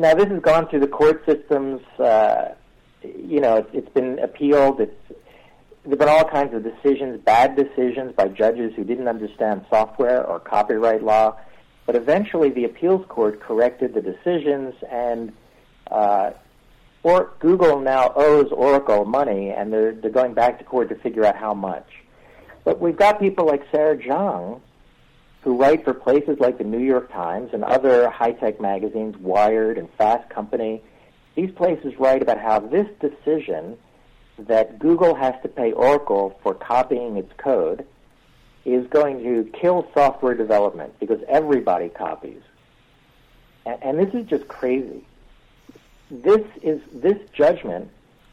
Now 0.00 0.14
this 0.14 0.28
has 0.28 0.40
gone 0.40 0.66
through 0.68 0.80
the 0.80 0.88
court 0.88 1.26
systems. 1.26 1.82
Uh, 1.98 2.54
you 3.02 3.40
know, 3.40 3.56
it's, 3.56 3.68
it's 3.74 3.88
been 3.90 4.18
appealed. 4.18 4.80
It's 4.80 5.20
there've 5.84 5.98
been 5.98 6.08
all 6.08 6.24
kinds 6.24 6.54
of 6.54 6.62
decisions, 6.62 7.20
bad 7.22 7.54
decisions 7.54 8.14
by 8.14 8.28
judges 8.28 8.72
who 8.76 8.84
didn't 8.84 9.08
understand 9.08 9.66
software 9.68 10.24
or 10.26 10.40
copyright 10.40 11.02
law. 11.02 11.36
But 11.84 11.96
eventually, 11.96 12.48
the 12.48 12.64
appeals 12.64 13.04
court 13.08 13.40
corrected 13.40 13.92
the 13.92 14.00
decisions, 14.00 14.74
and 14.90 15.32
uh, 15.90 16.30
or 17.02 17.32
Google 17.38 17.80
now 17.80 18.12
owes 18.16 18.50
Oracle 18.52 19.04
money, 19.04 19.50
and 19.50 19.70
they're 19.70 19.92
they're 19.92 20.10
going 20.10 20.32
back 20.32 20.58
to 20.60 20.64
court 20.64 20.88
to 20.88 20.94
figure 20.94 21.26
out 21.26 21.36
how 21.36 21.52
much. 21.52 21.86
But 22.64 22.80
we've 22.80 22.96
got 22.96 23.20
people 23.20 23.44
like 23.44 23.62
Sarah 23.70 23.98
Jeong, 23.98 24.62
who 25.42 25.56
write 25.56 25.84
for 25.84 25.94
places 25.94 26.38
like 26.38 26.58
the 26.58 26.64
New 26.64 26.80
York 26.80 27.10
Times 27.12 27.50
and 27.52 27.64
other 27.64 28.10
high-tech 28.10 28.60
magazines, 28.60 29.16
Wired 29.16 29.78
and 29.78 29.88
Fast 29.94 30.28
Company. 30.28 30.82
These 31.34 31.50
places 31.52 31.98
write 31.98 32.20
about 32.22 32.38
how 32.38 32.60
this 32.60 32.86
decision 33.00 33.78
that 34.38 34.78
Google 34.78 35.14
has 35.14 35.34
to 35.42 35.48
pay 35.48 35.72
Oracle 35.72 36.38
for 36.42 36.54
copying 36.54 37.16
its 37.16 37.32
code 37.38 37.86
is 38.64 38.86
going 38.88 39.22
to 39.22 39.50
kill 39.58 39.88
software 39.94 40.34
development 40.34 40.98
because 41.00 41.20
everybody 41.28 41.88
copies. 41.88 42.42
And, 43.64 43.82
and 43.82 43.98
this 43.98 44.12
is 44.14 44.26
just 44.28 44.48
crazy. 44.48 45.04
This 46.10 46.42
is 46.62 46.80
this 46.92 47.16
judgment 47.32 47.90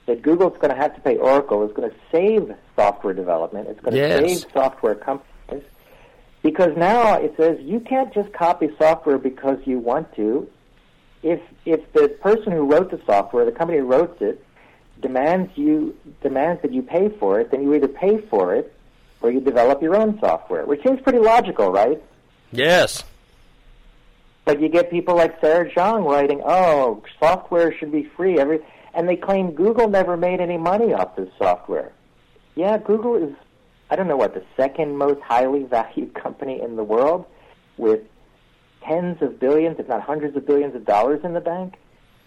that 0.08 0.22
Google's 0.22 0.58
going 0.58 0.74
to 0.74 0.76
have 0.82 0.96
to 0.96 1.02
pay 1.02 1.18
Oracle 1.18 1.66
is 1.68 1.74
going 1.74 1.90
to 1.90 1.96
save 2.12 2.54
software 2.76 3.14
development. 3.14 3.68
It's 3.70 3.80
going 3.80 3.94
to 3.94 4.00
Yes. 4.00 4.42
save 4.44 4.52
software 4.52 4.96
companies 4.96 5.32
because 6.44 6.76
now 6.78 7.16
it 7.16 7.34
says 7.38 7.60
you 7.62 7.80
can't 7.80 8.14
just 8.14 8.32
copy 8.34 8.70
software 8.78 9.18
because 9.18 9.58
you 9.66 9.80
want 9.80 10.14
to. 10.16 10.50
If 11.24 11.42
if 11.66 11.92
the 11.94 12.10
person 12.10 12.52
who 12.52 12.66
wrote 12.72 12.92
the 12.92 13.02
software, 13.06 13.46
the 13.46 13.52
company 13.52 13.80
who 13.80 13.86
wrote 13.86 14.22
it, 14.22 14.44
demands 15.02 15.52
you 15.56 15.96
demands 16.22 16.62
that 16.62 16.72
you 16.74 16.82
pay 16.82 17.10
for 17.20 17.40
it, 17.40 17.52
then 17.52 17.64
you 17.64 17.74
either 17.74 17.88
pay 17.88 18.20
for 18.30 18.56
it 18.56 18.74
or 19.22 19.32
you 19.32 19.40
develop 19.40 19.82
your 19.82 19.96
own 19.96 20.20
software, 20.20 20.66
which 20.66 20.84
seems 20.84 21.02
pretty 21.02 21.20
logical, 21.20 21.72
right? 21.72 22.02
Yes. 22.52 23.04
But 24.46 24.62
you 24.62 24.70
get 24.70 24.90
people 24.90 25.16
like 25.16 25.42
Sarah 25.42 25.70
Jeong 25.70 26.06
writing, 26.10 26.42
"Oh, 26.46 27.04
software 27.20 27.74
should 27.78 27.92
be 27.92 28.04
free." 28.04 28.40
Every 28.40 28.60
and 28.94 29.08
they 29.08 29.16
claim 29.16 29.52
Google 29.52 29.90
never 29.90 30.18
made 30.18 30.40
any 30.40 30.58
money 30.58 30.94
off 30.94 31.16
this 31.16 31.30
software. 31.38 31.92
Yeah, 32.56 32.78
Google 32.78 33.16
is 33.16 33.36
I 33.90 33.96
don't 33.96 34.08
know 34.08 34.18
what 34.18 34.34
the 34.34 34.44
second 34.56 34.98
most 34.98 35.22
highly 35.22 35.64
valued 35.64 36.14
company 36.24 36.62
in 36.62 36.76
the 36.76 36.84
world 36.84 37.26
with 37.78 38.02
tens 38.86 39.22
of 39.22 39.40
billions, 39.40 39.80
if 39.80 39.88
not 39.88 40.02
hundreds 40.02 40.36
of 40.36 40.46
billions 40.46 40.76
of 40.76 40.86
dollars 40.86 41.22
in 41.24 41.34
the 41.34 41.42
bank. 41.42 41.76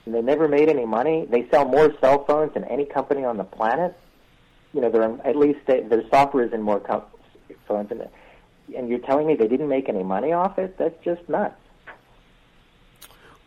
and 0.04 0.14
they 0.14 0.20
never 0.22 0.48
made 0.48 0.68
any 0.68 0.86
money. 0.86 1.26
They 1.30 1.48
sell 1.50 1.64
more 1.66 1.92
cell 2.00 2.24
phones 2.24 2.54
than 2.54 2.64
any 2.64 2.84
company 2.84 3.24
on 3.24 3.36
the 3.36 3.44
planet. 3.44 3.96
You 4.72 4.80
know, 4.80 4.90
they're 4.90 5.26
at 5.26 5.36
least 5.36 5.60
they, 5.66 5.80
their 5.82 6.08
software 6.10 6.44
is 6.44 6.52
in 6.52 6.62
more 6.62 6.80
com- 6.80 7.02
phones, 7.66 7.90
and, 7.90 8.08
and 8.76 8.88
you're 8.88 9.00
telling 9.00 9.26
me 9.26 9.34
they 9.34 9.48
didn't 9.48 9.68
make 9.68 9.88
any 9.88 10.02
money 10.02 10.32
off 10.32 10.58
it? 10.58 10.78
That's 10.78 10.94
just 11.04 11.28
nuts. 11.28 11.56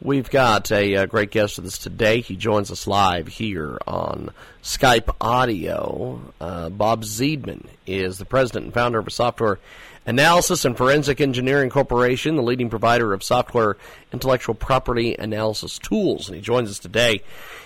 We've 0.02 0.30
got 0.30 0.70
a, 0.72 0.96
a, 0.96 1.08
great 1.08 1.32
guest 1.32 1.58
with 1.58 1.66
us 1.66 1.78
today. 1.78 2.20
He 2.20 2.36
joins 2.36 2.72
us 2.72 2.88
live 2.88 3.28
here 3.28 3.78
on 3.88 4.32
Skype 4.62 5.16
Audio. 5.22 6.20
Uh, 6.42 6.70
Bob 6.70 7.04
Zeidman 7.04 7.68
is 7.88 8.18
the 8.18 8.26
president 8.26 8.66
and 8.66 8.74
founder 8.74 9.00
of 9.00 9.08
a 9.08 9.12
software 9.12 9.60
analysis 10.06 10.66
and 10.66 10.76
forensic 10.76 11.22
engineering 11.22 11.70
corporation, 11.70 12.36
the 12.36 12.44
leading 12.44 12.70
provider 12.70 13.14
of 13.14 13.24
software 13.24 13.78
intellectual 14.12 14.56
property 14.56 15.16
analysis 15.16 15.80
tools. 15.80 16.28
And 16.28 16.36
he 16.36 16.42
joins 16.42 16.70
us 16.70 16.80
today 16.80 17.22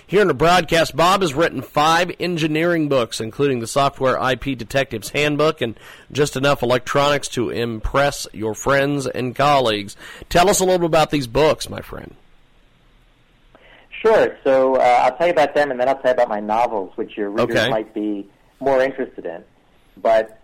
here 0.06 0.22
in 0.22 0.28
the 0.28 0.34
broadcast. 0.34 0.96
Bob 0.96 1.20
has 1.20 1.34
written 1.34 1.62
five 1.62 2.10
engineering 2.18 2.88
books, 2.88 3.20
including 3.20 3.60
the 3.60 3.66
Software 3.66 4.16
IP 4.30 4.56
Detective's 4.56 5.10
Handbook 5.10 5.60
and 5.60 5.78
Just 6.10 6.36
Enough 6.36 6.62
Electronics 6.62 7.28
to 7.28 7.50
Impress 7.50 8.26
Your 8.32 8.54
Friends 8.54 9.06
and 9.06 9.36
Colleagues. 9.36 9.96
Tell 10.28 10.48
us 10.48 10.60
a 10.60 10.64
little 10.64 10.78
bit 10.78 10.86
about 10.86 11.10
these 11.10 11.26
books, 11.26 11.68
my 11.68 11.80
friend. 11.80 12.14
Sure. 14.02 14.36
So 14.44 14.76
uh, 14.76 15.00
I'll 15.02 15.16
tell 15.16 15.26
you 15.26 15.32
about 15.32 15.54
them, 15.54 15.70
and 15.70 15.80
then 15.80 15.88
I'll 15.88 15.96
tell 15.96 16.10
you 16.10 16.14
about 16.14 16.28
my 16.28 16.40
novels, 16.40 16.92
which 16.96 17.16
your 17.16 17.30
readers 17.30 17.56
okay. 17.56 17.68
might 17.68 17.92
be 17.92 18.28
more 18.60 18.82
interested 18.82 19.26
in. 19.26 19.42
But 20.00 20.37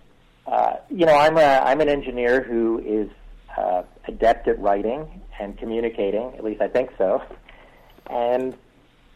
uh, 0.46 0.74
you 0.90 1.06
know, 1.06 1.14
I'm 1.14 1.36
a 1.36 1.60
I'm 1.64 1.80
an 1.80 1.88
engineer 1.88 2.42
who 2.42 2.78
is 2.80 3.08
uh, 3.56 3.82
adept 4.06 4.48
at 4.48 4.58
writing 4.58 5.22
and 5.40 5.56
communicating. 5.58 6.32
At 6.36 6.44
least 6.44 6.60
I 6.60 6.68
think 6.68 6.90
so. 6.98 7.22
And 8.08 8.54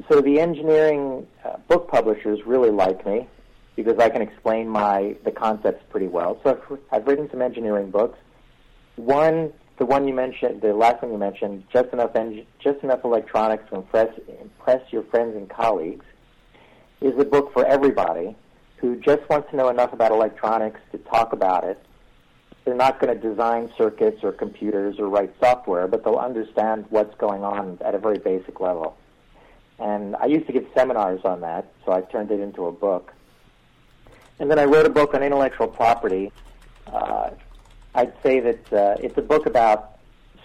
so 0.09 0.21
the 0.21 0.41
engineering 0.41 1.27
uh, 1.45 1.59
book 1.69 1.89
publishers 1.89 2.41
really 2.47 2.71
like 2.71 3.05
me 3.07 3.29
because 3.77 3.99
I 3.99 4.09
can 4.09 4.23
explain 4.23 4.69
my 4.69 5.17
the 5.25 5.31
concepts 5.31 5.85
pretty 5.91 6.09
well. 6.09 6.41
So 6.43 6.51
I've, 6.51 6.79
I've 6.91 7.07
written 7.07 7.29
some 7.31 7.43
engineering 7.43 7.91
books. 7.91 8.19
One 8.97 9.53
the 9.79 9.87
one 9.87 10.09
you 10.09 10.15
mentioned, 10.15 10.61
the 10.61 10.75
last 10.75 11.03
one 11.03 11.13
you 11.13 11.19
mentioned, 11.19 11.65
just 11.73 11.93
enough 11.93 12.17
en- 12.17 12.47
just 12.59 12.83
enough 12.83 13.05
electronics 13.05 13.65
to 13.71 13.77
impress 13.77 14.09
impress 14.41 14.81
your 14.93 15.03
friends 15.05 15.37
and 15.37 15.49
colleagues, 15.49 16.05
is 17.01 17.13
a 17.19 17.25
book 17.25 17.53
for 17.53 17.65
everybody 17.67 18.35
who 18.81 18.97
just 18.97 19.29
wants 19.29 19.51
to 19.51 19.57
know 19.57 19.69
enough 19.69 19.93
about 19.93 20.13
electronics 20.13 20.81
to 20.93 20.99
talk 20.99 21.33
about 21.33 21.65
it. 21.65 21.83
They're 22.65 22.75
not 22.75 23.01
going 23.01 23.19
to 23.19 23.29
design 23.29 23.73
circuits 23.77 24.23
or 24.23 24.33
computers 24.33 24.99
or 24.99 25.09
write 25.09 25.33
software, 25.41 25.87
but 25.89 26.05
they'll 26.05 26.17
understand 26.17 26.85
what's 26.91 27.15
going 27.17 27.43
on 27.43 27.79
at 27.85 27.95
a 27.95 27.99
very 27.99 28.19
basic 28.19 28.61
level. 28.61 28.97
And 29.79 30.17
I 30.17 30.27
used 30.27 30.47
to 30.49 30.53
give 30.53 30.67
seminars 30.75 31.21
on 31.25 31.41
that, 31.41 31.73
so 31.85 31.93
I 31.93 32.03
turned 32.03 32.31
it 32.31 32.41
into 32.41 32.67
a 32.67 32.73
book. 32.73 33.13
And 34.39 34.51
then 34.51 34.59
I 34.59 34.65
wrote 34.65 34.87
a 34.87 34.91
book 34.91 35.15
on 35.15 35.23
intellectual 35.23 35.69
property. 35.69 36.31
Uh, 36.87 37.31
I'd 37.95 38.13
say 38.23 38.41
that 38.41 38.73
uh, 38.73 38.97
it's 39.01 39.17
a 39.19 39.23
book 39.23 39.47
about 39.47 39.99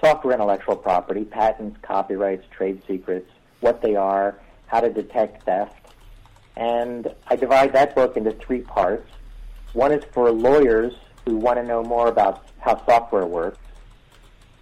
software 0.04 0.34
intellectual 0.34 0.76
property, 0.76 1.24
patents, 1.24 1.78
copyrights, 1.82 2.46
trade 2.52 2.82
secrets, 2.88 3.30
what 3.60 3.82
they 3.82 3.96
are, 3.96 4.36
how 4.68 4.80
to 4.80 4.90
detect 4.90 5.44
theft. 5.44 5.83
And 6.56 7.14
I 7.28 7.36
divide 7.36 7.74
that 7.74 7.96
book 7.96 8.18
into 8.18 8.32
three 8.32 8.62
parts. 8.62 9.10
One 9.74 9.92
is 9.92 10.04
for 10.14 10.32
lawyers 10.32 10.94
who 11.26 11.38
want 11.38 11.58
to 11.58 11.64
know 11.64 11.84
more 11.84 12.08
about 12.08 12.46
how 12.60 12.84
software 12.86 13.26
works. 13.26 13.58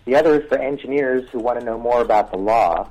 The 0.06 0.16
other 0.16 0.42
is 0.42 0.48
for 0.48 0.58
engineers 0.58 1.30
who 1.30 1.40
want 1.40 1.60
to 1.60 1.66
know 1.66 1.78
more 1.78 2.02
about 2.02 2.32
the 2.32 2.38
law. 2.38 2.90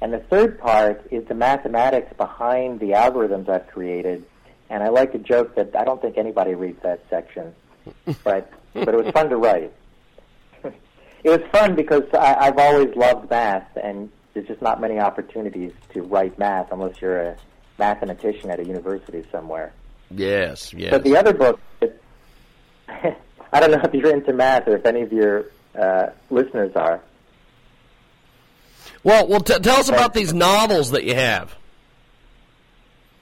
And 0.00 0.12
the 0.12 0.20
third 0.20 0.58
part 0.60 1.06
is 1.10 1.26
the 1.26 1.34
mathematics 1.34 2.12
behind 2.16 2.80
the 2.80 2.90
algorithms 2.90 3.48
I've 3.48 3.66
created. 3.68 4.24
And 4.70 4.82
I 4.82 4.88
like 4.88 5.12
to 5.12 5.18
joke 5.18 5.56
that 5.56 5.74
I 5.74 5.84
don't 5.84 6.00
think 6.00 6.18
anybody 6.18 6.54
reads 6.54 6.80
that 6.82 7.02
section. 7.10 7.54
but 8.24 8.52
but 8.74 8.88
it 8.88 9.04
was 9.04 9.12
fun 9.12 9.30
to 9.30 9.36
write. 9.36 9.72
it 10.62 11.30
was 11.30 11.40
fun 11.50 11.74
because 11.74 12.04
I, 12.12 12.34
I've 12.34 12.58
always 12.58 12.94
loved 12.94 13.30
math, 13.30 13.66
and 13.82 14.10
there's 14.34 14.46
just 14.46 14.62
not 14.62 14.80
many 14.80 14.98
opportunities 15.00 15.72
to 15.94 16.02
write 16.02 16.38
math 16.38 16.70
unless 16.70 17.00
you're 17.00 17.20
a 17.20 17.36
mathematician 17.78 18.50
at 18.50 18.60
a 18.60 18.64
university 18.64 19.24
somewhere. 19.30 19.72
Yes, 20.10 20.72
yes. 20.72 20.90
But 20.90 21.04
the 21.04 21.16
other 21.16 21.32
book, 21.32 21.60
it, 21.80 22.02
I 22.88 23.60
don't 23.60 23.70
know 23.70 23.80
if 23.82 23.94
you're 23.94 24.12
into 24.12 24.32
math 24.32 24.66
or 24.68 24.76
if 24.76 24.86
any 24.86 25.02
of 25.02 25.12
your 25.12 25.46
uh, 25.78 26.08
listeners 26.30 26.72
are. 26.74 27.00
Well, 29.04 29.28
well, 29.28 29.40
t- 29.40 29.58
tell 29.60 29.76
us 29.76 29.88
about 29.88 30.14
these 30.14 30.34
novels 30.34 30.90
that 30.90 31.04
you 31.04 31.14
have. 31.14 31.54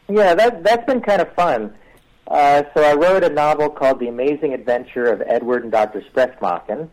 Yeah, 0.08 0.34
that 0.34 0.62
that's 0.62 0.86
been 0.86 1.00
kind 1.00 1.20
of 1.20 1.32
fun. 1.34 1.74
Uh, 2.28 2.64
so 2.74 2.82
I 2.82 2.94
wrote 2.94 3.22
a 3.22 3.28
novel 3.28 3.70
called 3.70 4.00
The 4.00 4.08
Amazing 4.08 4.52
Adventure 4.52 5.06
of 5.12 5.22
Edward 5.24 5.62
and 5.62 5.70
Dr. 5.70 6.02
Sprechmachen. 6.02 6.88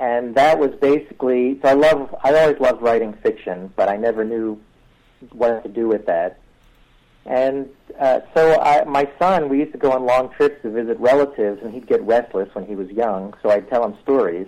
And 0.00 0.34
that 0.34 0.58
was 0.58 0.72
basically, 0.80 1.58
so 1.62 1.68
I 1.68 1.72
love, 1.74 2.14
I 2.22 2.34
always 2.34 2.58
loved 2.60 2.82
writing 2.82 3.14
fiction, 3.22 3.72
but 3.76 3.88
I 3.88 3.96
never 3.96 4.24
knew 4.24 4.60
what 5.32 5.62
to 5.62 5.68
do 5.68 5.88
with 5.88 6.06
that. 6.06 6.40
And 7.26 7.70
uh, 7.98 8.20
so 8.34 8.60
I, 8.60 8.84
my 8.84 9.08
son, 9.18 9.48
we 9.48 9.58
used 9.58 9.72
to 9.72 9.78
go 9.78 9.92
on 9.92 10.04
long 10.04 10.30
trips 10.30 10.60
to 10.62 10.70
visit 10.70 10.98
relatives, 10.98 11.62
and 11.62 11.72
he'd 11.72 11.86
get 11.86 12.02
restless 12.02 12.54
when 12.54 12.66
he 12.66 12.74
was 12.74 12.90
young, 12.90 13.34
so 13.42 13.50
I'd 13.50 13.68
tell 13.68 13.84
him 13.84 13.96
stories. 14.02 14.46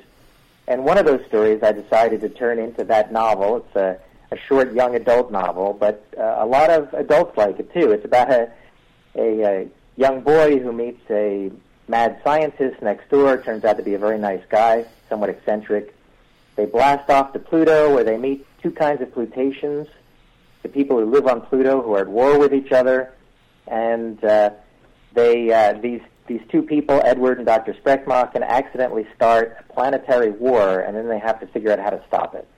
And 0.68 0.84
one 0.84 0.98
of 0.98 1.06
those 1.06 1.24
stories 1.26 1.62
I 1.62 1.72
decided 1.72 2.20
to 2.22 2.28
turn 2.28 2.58
into 2.58 2.84
that 2.84 3.12
novel. 3.12 3.58
It's 3.58 3.76
a, 3.76 3.98
a 4.30 4.38
short 4.48 4.74
young 4.74 4.94
adult 4.94 5.30
novel, 5.30 5.72
but 5.78 6.04
uh, 6.18 6.36
a 6.38 6.46
lot 6.46 6.70
of 6.70 6.92
adults 6.92 7.36
like 7.36 7.58
it 7.60 7.72
too. 7.72 7.92
It's 7.92 8.04
about 8.04 8.30
a, 8.30 8.50
a, 9.14 9.42
a 9.42 9.68
young 9.96 10.22
boy 10.22 10.58
who 10.58 10.72
meets 10.72 11.02
a 11.08 11.50
mad 11.88 12.20
scientist 12.24 12.82
next 12.82 13.08
door, 13.08 13.40
turns 13.40 13.64
out 13.64 13.76
to 13.76 13.82
be 13.82 13.94
a 13.94 13.98
very 13.98 14.18
nice 14.18 14.42
guy, 14.48 14.84
somewhat 15.08 15.30
eccentric. 15.30 15.94
They 16.56 16.66
blast 16.66 17.08
off 17.10 17.32
to 17.32 17.38
Pluto 17.38 17.94
where 17.94 18.04
they 18.04 18.18
meet 18.18 18.44
two 18.60 18.70
kinds 18.72 19.00
of 19.00 19.12
Plutatians, 19.12 19.86
the 20.66 20.72
people 20.72 20.98
who 20.98 21.10
live 21.10 21.26
on 21.26 21.40
Pluto 21.42 21.82
who 21.82 21.94
are 21.94 22.00
at 22.00 22.08
war 22.08 22.38
with 22.38 22.52
each 22.52 22.72
other, 22.72 23.12
and 23.66 24.22
uh, 24.24 24.50
they 25.14 25.52
uh, 25.52 25.74
these 25.80 26.00
these 26.26 26.40
two 26.50 26.62
people, 26.62 27.00
Edward 27.04 27.38
and 27.38 27.46
Dr. 27.46 27.74
Sprechmachen, 27.74 28.46
accidentally 28.46 29.06
start 29.14 29.56
a 29.60 29.72
planetary 29.72 30.30
war, 30.30 30.80
and 30.80 30.96
then 30.96 31.08
they 31.08 31.18
have 31.18 31.38
to 31.40 31.46
figure 31.48 31.70
out 31.70 31.78
how 31.78 31.90
to 31.90 32.02
stop 32.08 32.34
it. 32.34 32.48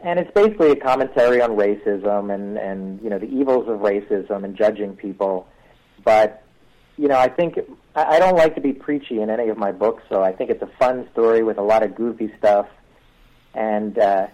And 0.00 0.18
it's 0.18 0.30
basically 0.32 0.70
a 0.70 0.76
commentary 0.76 1.40
on 1.40 1.50
racism 1.50 2.34
and, 2.34 2.58
and 2.58 3.00
you 3.02 3.10
know 3.10 3.18
the 3.18 3.28
evils 3.28 3.68
of 3.68 3.80
racism 3.80 4.44
and 4.44 4.56
judging 4.56 4.96
people 4.96 5.46
but 6.04 6.42
you 6.98 7.08
know, 7.08 7.18
I 7.18 7.28
think 7.28 7.58
I 7.94 8.18
don't 8.18 8.36
like 8.36 8.54
to 8.54 8.60
be 8.60 8.72
preachy 8.72 9.20
in 9.20 9.30
any 9.30 9.48
of 9.48 9.56
my 9.56 9.72
books, 9.72 10.02
so 10.08 10.22
I 10.22 10.32
think 10.32 10.50
it's 10.50 10.62
a 10.62 10.70
fun 10.78 11.08
story 11.12 11.42
with 11.42 11.58
a 11.58 11.62
lot 11.62 11.82
of 11.82 11.94
goofy 11.94 12.32
stuff. 12.38 12.66
And 13.54 13.98
uh, 13.98 14.28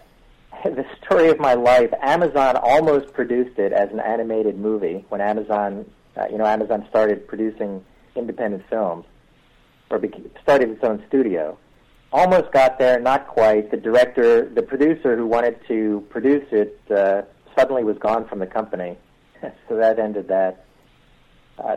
the 0.63 0.85
story 1.03 1.29
of 1.29 1.39
my 1.39 1.53
life, 1.53 1.91
Amazon 2.01 2.57
almost 2.57 3.13
produced 3.13 3.57
it 3.59 3.71
as 3.71 3.89
an 3.91 3.99
animated 3.99 4.57
movie 4.57 5.05
when 5.09 5.21
Amazon, 5.21 5.85
uh, 6.17 6.25
you 6.29 6.37
know, 6.37 6.45
Amazon 6.45 6.85
started 6.89 7.27
producing 7.27 7.83
independent 8.15 8.63
films 8.69 9.05
or 9.89 10.01
started 10.41 10.69
its 10.69 10.83
own 10.83 11.03
studio. 11.07 11.57
Almost 12.11 12.51
got 12.51 12.79
there, 12.79 12.99
not 12.99 13.27
quite. 13.27 13.71
The 13.71 13.77
director, 13.77 14.49
the 14.49 14.63
producer 14.63 15.15
who 15.15 15.27
wanted 15.27 15.59
to 15.67 16.05
produce 16.09 16.45
it, 16.51 16.79
uh, 16.89 17.21
suddenly 17.57 17.83
was 17.83 17.97
gone 17.97 18.27
from 18.27 18.39
the 18.39 18.47
company, 18.47 18.97
so 19.41 19.75
that 19.75 19.99
ended 19.99 20.27
that. 20.27 20.65
Uh, 21.57 21.75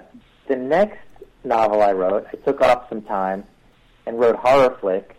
the 0.48 0.56
next 0.56 0.98
novel 1.44 1.82
I 1.82 1.92
wrote, 1.92 2.26
I 2.32 2.36
took 2.36 2.60
off 2.60 2.88
some 2.88 3.02
time 3.02 3.44
and 4.06 4.18
wrote 4.18 4.36
Horror 4.36 4.76
Flick, 4.80 5.16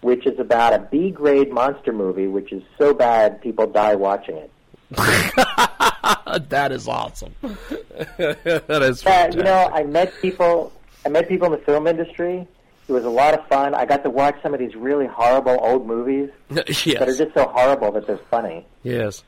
which 0.00 0.26
is 0.26 0.38
about 0.38 0.72
a 0.72 0.78
B 0.78 1.10
grade 1.10 1.52
monster 1.52 1.92
movie, 1.92 2.26
which 2.26 2.52
is 2.52 2.62
so 2.78 2.94
bad 2.94 3.40
people 3.40 3.66
die 3.66 3.94
watching 3.94 4.36
it. 4.36 4.50
that 6.48 6.72
is 6.72 6.88
awesome. 6.88 7.34
that 7.42 8.82
is. 8.82 9.06
Uh, 9.06 9.30
you 9.32 9.42
know, 9.42 9.70
I 9.72 9.84
met 9.84 10.12
people. 10.20 10.72
I 11.04 11.08
met 11.08 11.28
people 11.28 11.46
in 11.46 11.52
the 11.52 11.64
film 11.64 11.86
industry. 11.86 12.46
It 12.88 12.92
was 12.92 13.04
a 13.04 13.10
lot 13.10 13.34
of 13.34 13.46
fun. 13.46 13.74
I 13.74 13.84
got 13.86 14.02
to 14.02 14.10
watch 14.10 14.42
some 14.42 14.52
of 14.52 14.58
these 14.58 14.74
really 14.74 15.06
horrible 15.06 15.56
old 15.60 15.86
movies 15.86 16.30
yes. 16.50 16.84
that 16.98 17.08
are 17.08 17.16
just 17.16 17.32
so 17.34 17.46
horrible 17.46 17.92
that 17.92 18.06
they're 18.06 18.18
funny. 18.18 18.66
Yes. 18.82 19.22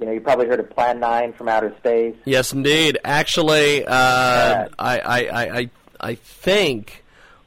You 0.00 0.06
know, 0.06 0.12
you 0.12 0.20
probably 0.20 0.48
heard 0.48 0.58
of 0.58 0.68
Plan 0.70 0.98
Nine 0.98 1.32
from 1.32 1.48
Outer 1.48 1.72
Space. 1.78 2.16
Yes, 2.24 2.52
indeed. 2.52 2.98
Actually, 3.04 3.86
uh, 3.86 4.68
I, 4.76 4.98
I, 4.98 5.58
I, 5.58 5.70
I 6.00 6.14
think 6.16 7.03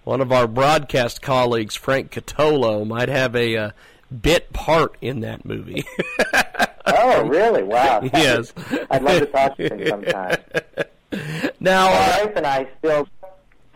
one 0.07 0.21
of 0.21 0.31
our 0.31 0.47
broadcast 0.47 1.21
colleagues, 1.21 1.75
Frank 1.75 2.11
Catolo, 2.11 2.87
might 2.87 3.09
have 3.09 3.35
a 3.35 3.57
uh, 3.57 3.71
bit 4.21 4.53
part 4.53 4.95
in 5.01 5.19
that 5.19 5.43
movie. 5.43 5.83
oh, 6.85 7.25
really? 7.25 7.61
Wow. 7.61 7.99
yes. 8.13 8.53
I'd 8.89 9.03
love 9.03 9.19
to 9.19 9.25
talk 9.25 9.57
to 9.57 9.67
him 9.67 9.87
sometime. 9.87 10.37
Now, 11.61 11.85
my 11.85 11.95
uh, 11.95 12.25
wife 12.25 12.33
and 12.35 12.45
I 12.45 12.67
still 12.79 13.07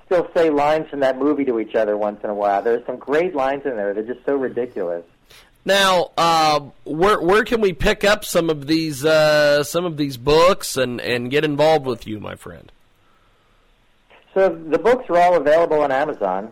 still 0.06 0.28
say 0.36 0.50
lines 0.50 0.90
from 0.90 1.00
that 1.00 1.18
movie 1.18 1.46
to 1.46 1.62
each 1.62 1.76
other 1.76 1.96
once 1.96 2.20
in 2.26 2.30
a 2.30 2.34
while. 2.34 2.62
There's 2.62 2.86
some 2.86 2.98
great 2.98 3.34
lines 3.34 3.62
in 3.66 3.78
there. 3.78 3.94
They're 3.94 4.04
just 4.04 4.26
so 4.26 4.36
ridiculous. 4.36 5.06
Now, 5.64 6.12
uh, 6.18 6.60
where 6.84 7.22
where 7.22 7.46
can 7.46 7.62
we 7.62 7.72
pick 7.72 8.04
up 8.04 8.26
some 8.26 8.50
of 8.50 8.68
these 8.68 9.06
uh, 9.06 9.64
some 9.64 9.86
of 9.86 9.96
these 9.96 10.18
books 10.18 10.76
and, 10.76 11.00
and 11.00 11.32
get 11.32 11.46
involved 11.46 11.86
with 11.86 12.06
you, 12.06 12.20
my 12.20 12.36
friend? 12.36 12.70
So 14.34 14.50
the 14.50 14.80
books 14.80 15.10
are 15.10 15.18
all 15.18 15.36
available 15.36 15.82
on 15.82 15.92
Amazon. 15.92 16.52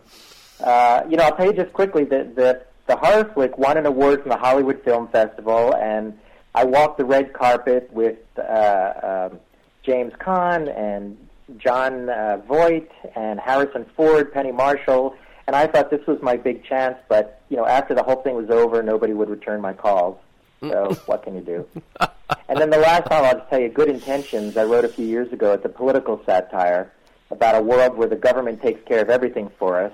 Uh, 0.62 1.02
you 1.08 1.16
know, 1.16 1.24
I'll 1.24 1.36
tell 1.36 1.46
you 1.46 1.54
just 1.54 1.72
quickly 1.72 2.04
that 2.04 2.36
the 2.36 2.62
the 2.86 2.96
horror 2.96 3.30
flick 3.32 3.56
won 3.56 3.76
an 3.76 3.86
award 3.86 4.22
from 4.22 4.30
the 4.30 4.36
Hollywood 4.36 4.82
Film 4.84 5.08
Festival, 5.08 5.74
and 5.76 6.18
I 6.54 6.64
walked 6.64 6.98
the 6.98 7.04
red 7.04 7.32
carpet 7.32 7.88
with 7.92 8.18
uh, 8.36 9.28
um, 9.30 9.38
James 9.84 10.12
Caan 10.14 10.68
and 10.76 11.16
John 11.56 12.08
uh, 12.10 12.38
Voight 12.48 12.90
and 13.14 13.38
Harrison 13.38 13.86
Ford, 13.96 14.32
Penny 14.32 14.50
Marshall, 14.50 15.14
and 15.46 15.54
I 15.54 15.66
thought 15.68 15.90
this 15.90 16.04
was 16.06 16.20
my 16.20 16.36
big 16.36 16.64
chance. 16.64 16.96
But 17.08 17.40
you 17.48 17.56
know, 17.56 17.66
after 17.66 17.94
the 17.94 18.02
whole 18.02 18.22
thing 18.22 18.34
was 18.34 18.50
over, 18.50 18.82
nobody 18.82 19.12
would 19.12 19.30
return 19.30 19.60
my 19.60 19.72
calls. 19.72 20.18
So 20.60 20.92
what 21.06 21.22
can 21.22 21.34
you 21.36 21.40
do? 21.40 21.66
and 22.48 22.58
then 22.58 22.68
the 22.68 22.78
last 22.78 23.06
time 23.06 23.24
I'll 23.24 23.38
just 23.38 23.48
tell 23.48 23.60
you, 23.60 23.70
Good 23.70 23.88
Intentions. 23.88 24.58
I 24.58 24.64
wrote 24.64 24.84
a 24.84 24.88
few 24.88 25.06
years 25.06 25.32
ago. 25.32 25.54
It's 25.54 25.64
a 25.64 25.70
political 25.70 26.20
satire 26.26 26.92
about 27.30 27.54
a 27.54 27.62
world 27.62 27.96
where 27.96 28.08
the 28.08 28.16
government 28.16 28.62
takes 28.62 28.80
care 28.86 29.00
of 29.00 29.10
everything 29.10 29.50
for 29.58 29.82
us. 29.82 29.92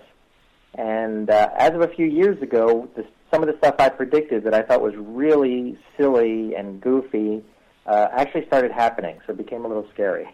And 0.75 1.31
uh, 1.31 1.51
as 1.57 1.75
of 1.75 1.81
a 1.81 1.89
few 1.89 2.07
years 2.07 2.41
ago, 2.43 2.89
the, 2.97 3.07
some 3.31 3.43
of 3.43 3.49
the 3.49 3.57
stuff 3.59 3.77
I 3.79 3.89
predicted 3.89 4.45
that 4.45 4.55
I 4.55 4.63
thought 4.63 4.81
was 4.81 4.95
really 4.97 5.79
silly 5.97 6.55
and 6.55 6.81
goofy 6.81 7.43
uh, 7.87 8.09
actually 8.13 8.47
started 8.47 8.73
happening. 8.73 9.19
So 9.27 9.33
it 9.33 9.39
became 9.39 9.65
a 9.65 9.69
little 9.69 9.87
scary. 9.93 10.29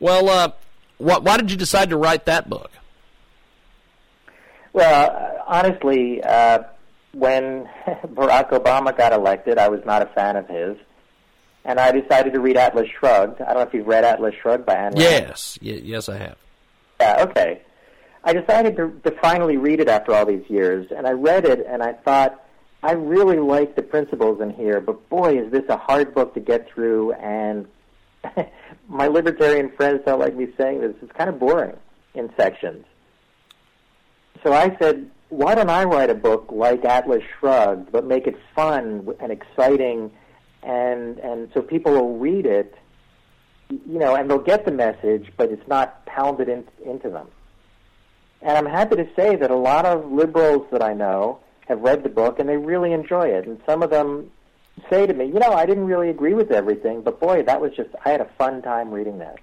Well, 0.00 0.28
uh, 0.28 0.48
wh- 0.98 1.24
why 1.24 1.36
did 1.36 1.50
you 1.50 1.56
decide 1.56 1.90
to 1.90 1.96
write 1.96 2.26
that 2.26 2.48
book? 2.48 2.70
Well, 4.72 5.10
uh, 5.10 5.42
honestly, 5.46 6.22
uh, 6.22 6.64
when 7.12 7.68
Barack 7.86 8.50
Obama 8.50 8.96
got 8.96 9.12
elected, 9.12 9.58
I 9.58 9.68
was 9.68 9.80
not 9.84 10.02
a 10.02 10.06
fan 10.06 10.36
of 10.36 10.48
his. 10.48 10.76
And 11.64 11.78
I 11.78 11.92
decided 11.92 12.32
to 12.32 12.40
read 12.40 12.56
Atlas 12.56 12.88
Shrugged. 12.98 13.40
I 13.40 13.46
don't 13.46 13.56
know 13.56 13.60
if 13.62 13.74
you've 13.74 13.86
read 13.86 14.04
Atlas 14.04 14.34
Shrugged 14.42 14.66
by 14.66 14.74
Rand. 14.74 14.98
Yes, 14.98 15.58
y- 15.62 15.80
yes, 15.82 16.08
I 16.08 16.18
have. 16.18 16.36
Yeah, 17.00 17.24
okay. 17.28 17.62
I 18.24 18.32
decided 18.32 18.76
to, 18.76 19.00
to 19.04 19.10
finally 19.20 19.56
read 19.56 19.80
it 19.80 19.88
after 19.88 20.12
all 20.14 20.26
these 20.26 20.48
years, 20.48 20.90
and 20.96 21.06
I 21.06 21.12
read 21.12 21.44
it, 21.44 21.64
and 21.68 21.82
I 21.82 21.92
thought, 21.92 22.40
I 22.82 22.92
really 22.92 23.38
like 23.38 23.76
the 23.76 23.82
principles 23.82 24.40
in 24.40 24.50
here, 24.50 24.80
but 24.80 25.08
boy, 25.08 25.38
is 25.38 25.52
this 25.52 25.64
a 25.68 25.76
hard 25.76 26.14
book 26.14 26.34
to 26.34 26.40
get 26.40 26.68
through, 26.68 27.12
and 27.12 27.66
my 28.88 29.06
libertarian 29.06 29.70
friends 29.76 30.02
don't 30.04 30.18
like 30.18 30.34
me 30.34 30.48
saying 30.56 30.80
this. 30.80 30.94
It's 31.02 31.12
kind 31.12 31.30
of 31.30 31.38
boring 31.38 31.76
in 32.14 32.30
sections. 32.36 32.84
So 34.42 34.52
I 34.52 34.76
said, 34.80 35.08
why 35.28 35.54
don't 35.54 35.70
I 35.70 35.84
write 35.84 36.10
a 36.10 36.14
book 36.14 36.46
like 36.50 36.84
Atlas 36.84 37.22
Shrugged, 37.38 37.92
but 37.92 38.04
make 38.04 38.26
it 38.26 38.36
fun 38.54 39.08
and 39.20 39.30
exciting, 39.32 40.10
and 40.62 41.18
and 41.18 41.50
so 41.54 41.62
people 41.62 41.92
will 41.92 42.18
read 42.18 42.46
it, 42.46 42.74
you 43.68 43.98
know, 43.98 44.14
and 44.14 44.30
they'll 44.30 44.38
get 44.38 44.64
the 44.64 44.72
message, 44.72 45.32
but 45.36 45.50
it's 45.50 45.66
not 45.68 46.04
pounded 46.06 46.48
in, 46.48 46.64
into 46.84 47.08
them. 47.08 47.28
And 48.40 48.56
I'm 48.56 48.66
happy 48.66 48.96
to 48.96 49.08
say 49.14 49.36
that 49.36 49.50
a 49.50 49.56
lot 49.56 49.86
of 49.86 50.10
liberals 50.10 50.66
that 50.72 50.82
I 50.82 50.94
know 50.94 51.38
have 51.68 51.80
read 51.80 52.02
the 52.02 52.08
book 52.08 52.38
and 52.38 52.48
they 52.48 52.56
really 52.56 52.92
enjoy 52.92 53.28
it. 53.28 53.46
And 53.46 53.60
some 53.66 53.82
of 53.82 53.90
them 53.90 54.30
say 54.90 55.06
to 55.06 55.14
me, 55.14 55.26
you 55.26 55.38
know, 55.38 55.52
I 55.52 55.66
didn't 55.66 55.86
really 55.86 56.10
agree 56.10 56.34
with 56.34 56.50
everything, 56.50 57.02
but 57.02 57.20
boy, 57.20 57.42
that 57.44 57.60
was 57.60 57.72
just, 57.76 57.90
I 58.04 58.10
had 58.10 58.20
a 58.20 58.28
fun 58.38 58.62
time 58.62 58.90
reading 58.90 59.18
that. 59.18 59.38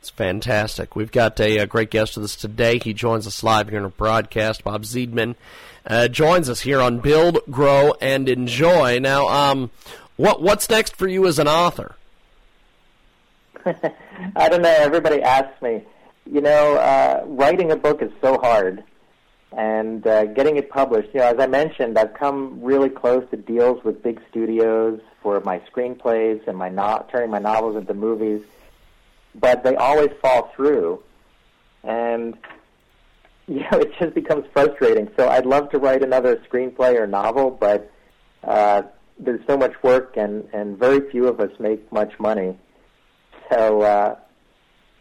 It's 0.00 0.10
fantastic. 0.10 0.94
We've 0.94 1.10
got 1.10 1.38
a, 1.40 1.58
a 1.58 1.66
great 1.66 1.90
guest 1.90 2.16
with 2.16 2.24
us 2.24 2.36
today. 2.36 2.78
He 2.78 2.92
joins 2.92 3.26
us 3.26 3.42
live 3.42 3.68
here 3.68 3.78
in 3.78 3.84
our 3.84 3.90
broadcast. 3.90 4.62
Bob 4.62 4.82
Zeidman 4.82 5.34
uh, 5.86 6.08
joins 6.08 6.48
us 6.48 6.60
here 6.60 6.80
on 6.80 6.98
Build, 6.98 7.38
Grow, 7.50 7.94
and 8.00 8.28
Enjoy. 8.28 8.98
Now, 8.98 9.28
um, 9.28 9.70
what 10.16 10.42
what's 10.42 10.68
next 10.68 10.96
for 10.96 11.06
you 11.06 11.26
as 11.26 11.38
an 11.38 11.48
author? 11.48 11.96
I 13.66 14.48
don't 14.48 14.62
know. 14.62 14.74
Everybody 14.78 15.22
asks 15.22 15.60
me. 15.62 15.82
You 16.30 16.40
know, 16.40 16.76
uh, 16.76 17.24
writing 17.26 17.70
a 17.70 17.76
book 17.76 18.02
is 18.02 18.10
so 18.20 18.38
hard, 18.38 18.82
and 19.52 20.04
uh, 20.06 20.26
getting 20.26 20.56
it 20.56 20.70
published. 20.70 21.10
You 21.14 21.20
know, 21.20 21.26
as 21.26 21.38
I 21.38 21.46
mentioned, 21.46 21.98
I've 21.98 22.14
come 22.14 22.60
really 22.62 22.90
close 22.90 23.28
to 23.30 23.36
deals 23.36 23.84
with 23.84 24.02
big 24.02 24.20
studios 24.30 25.00
for 25.22 25.40
my 25.40 25.60
screenplays 25.70 26.46
and 26.48 26.56
my 26.56 26.68
no- 26.68 27.04
turning 27.10 27.30
my 27.30 27.38
novels 27.38 27.76
into 27.76 27.94
movies, 27.94 28.42
but 29.34 29.62
they 29.62 29.76
always 29.76 30.10
fall 30.20 30.52
through, 30.56 31.02
and 31.84 32.36
you 33.48 33.60
know, 33.60 33.78
it 33.78 33.92
just 33.98 34.14
becomes 34.14 34.44
frustrating. 34.52 35.08
So 35.16 35.28
I'd 35.28 35.46
love 35.46 35.70
to 35.70 35.78
write 35.78 36.02
another 36.02 36.36
screenplay 36.50 36.98
or 37.00 37.06
novel, 37.06 37.50
but 37.50 37.90
uh, 38.42 38.82
there's 39.18 39.44
so 39.46 39.56
much 39.56 39.72
work, 39.82 40.16
and 40.16 40.48
and 40.52 40.76
very 40.78 41.08
few 41.10 41.26
of 41.28 41.38
us 41.40 41.50
make 41.60 41.90
much 41.92 42.18
money. 42.18 42.58
So 43.50 43.82
uh, 43.82 44.16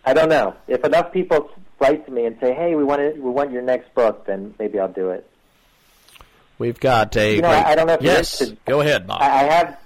I 0.05 0.13
don't 0.13 0.29
know. 0.29 0.55
If 0.67 0.83
enough 0.85 1.11
people 1.11 1.49
write 1.79 2.05
to 2.05 2.11
me 2.11 2.25
and 2.25 2.37
say, 2.39 2.53
"Hey, 2.53 2.75
we 2.75 2.83
want 2.83 3.01
it, 3.01 3.15
we 3.21 3.29
want 3.31 3.51
your 3.51 3.63
next 3.63 3.93
book," 3.95 4.25
then 4.27 4.53
maybe 4.59 4.79
I'll 4.79 4.87
do 4.93 5.09
it. 5.09 5.27
We've 6.57 6.79
got 6.79 7.15
a 7.17 7.35
You 7.35 7.41
know, 7.41 7.49
great- 7.49 7.65
I 7.65 7.75
don't 7.75 7.87
know 7.87 7.93
if 7.95 8.01
yes. 8.01 8.39
interested- 8.41 8.65
Go 8.65 8.79
ahead, 8.81 9.05
Bob. 9.07 9.21
I, 9.21 9.25
I 9.25 9.43
have, 9.43 9.77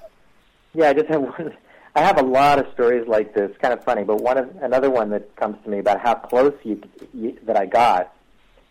yeah, 0.75 0.89
I 0.89 0.93
just 0.93 1.07
have 1.07 1.21
one. 1.37 1.53
I 1.95 2.01
have 2.01 2.19
a 2.19 2.23
lot 2.23 2.59
of 2.59 2.71
stories 2.73 3.07
like 3.07 3.33
this, 3.33 3.51
kind 3.59 3.73
of 3.73 3.83
funny, 3.83 4.03
but 4.03 4.17
one 4.21 4.37
of 4.37 4.55
another 4.61 4.89
one 4.91 5.09
that 5.09 5.35
comes 5.35 5.57
to 5.63 5.69
me 5.69 5.79
about 5.79 5.99
how 5.99 6.13
close 6.13 6.53
you, 6.63 6.79
you 7.13 7.37
that 7.43 7.57
I 7.57 7.65
got 7.65 8.13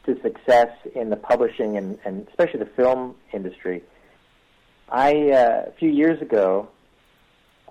to 0.08 0.20
success 0.22 0.70
in 0.94 1.10
the 1.10 1.16
publishing 1.16 1.76
and, 1.76 1.98
and 2.04 2.26
especially 2.28 2.60
the 2.60 2.70
film 2.76 3.14
industry. 3.32 3.82
I 4.90 5.30
uh, 5.30 5.64
a 5.68 5.72
few 5.78 5.90
years 5.90 6.20
ago, 6.22 6.68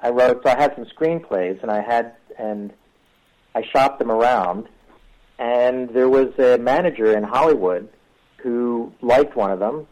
I 0.02 0.10
wrote. 0.10 0.43
So 0.43 0.50
I 0.50 0.60
had 0.60 0.76
some 0.76 0.86
screenplays, 0.86 1.62
and 1.62 1.71
I 1.71 1.82
had 1.82 2.13
and 2.38 2.71
I 3.56 3.63
shopped 3.73 3.97
them 4.00 4.12
around, 4.12 4.67
and 5.39 5.89
there 5.89 6.10
was 6.10 6.38
a 6.38 6.58
manager 6.60 7.17
in 7.17 7.23
Hollywood 7.23 7.89
who 8.38 8.93
liked 9.02 9.36
one 9.36 9.52
of 9.52 9.60
them, 9.60 9.88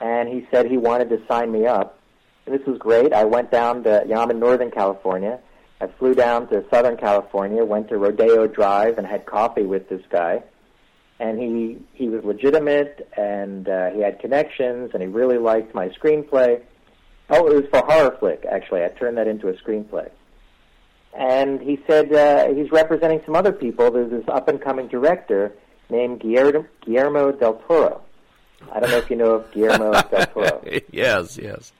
and 0.00 0.28
he 0.28 0.46
said 0.50 0.66
he 0.66 0.76
wanted 0.76 1.08
to 1.08 1.22
sign 1.26 1.50
me 1.50 1.66
up. 1.66 1.98
And 2.44 2.58
this 2.58 2.66
was 2.66 2.78
great. 2.78 3.14
I 3.14 3.24
went 3.24 3.50
down 3.50 3.82
to, 3.84 4.02
you 4.06 4.14
know, 4.14 4.20
I'm 4.20 4.30
in 4.30 4.38
Northern 4.38 4.70
California. 4.70 5.38
I 5.80 5.86
flew 5.98 6.14
down 6.14 6.48
to 6.48 6.64
Southern 6.70 6.96
California, 6.96 7.64
went 7.64 7.88
to 7.88 7.96
Rodeo 7.96 8.46
Drive, 8.46 8.98
and 8.98 9.06
had 9.06 9.24
coffee 9.26 9.62
with 9.62 9.88
this 9.88 10.02
guy. 10.10 10.42
And 11.20 11.38
he 11.40 11.78
he 11.94 12.08
was 12.08 12.24
legitimate, 12.24 13.08
and 13.16 13.68
uh, 13.68 13.90
he 13.90 14.00
had 14.00 14.20
connections, 14.20 14.90
and 14.94 15.02
he 15.02 15.08
really 15.08 15.38
liked 15.38 15.74
my 15.74 15.88
screenplay. 15.88 16.62
Oh, 17.30 17.46
it 17.48 17.54
was 17.54 17.64
for 17.70 17.84
horror 17.84 18.16
flick. 18.18 18.46
Actually, 18.48 18.84
I 18.84 18.88
turned 18.88 19.18
that 19.18 19.26
into 19.26 19.48
a 19.48 19.54
screenplay. 19.54 20.10
And 21.14 21.60
he 21.60 21.80
said 21.86 22.12
uh, 22.12 22.52
he's 22.54 22.70
representing 22.70 23.20
some 23.24 23.34
other 23.34 23.52
people. 23.52 23.90
There's 23.90 24.10
this 24.10 24.24
up 24.28 24.48
and 24.48 24.60
coming 24.60 24.86
director 24.88 25.52
named 25.90 26.20
Guillermo, 26.20 26.66
Guillermo 26.84 27.32
del 27.32 27.54
Toro. 27.66 28.02
I 28.72 28.80
don't 28.80 28.90
know 28.90 28.98
if 28.98 29.10
you 29.10 29.16
know 29.16 29.34
of 29.36 29.52
Guillermo 29.52 29.92
del 30.02 30.26
Toro. 30.34 30.62
yes, 30.92 31.38
yes. 31.40 31.72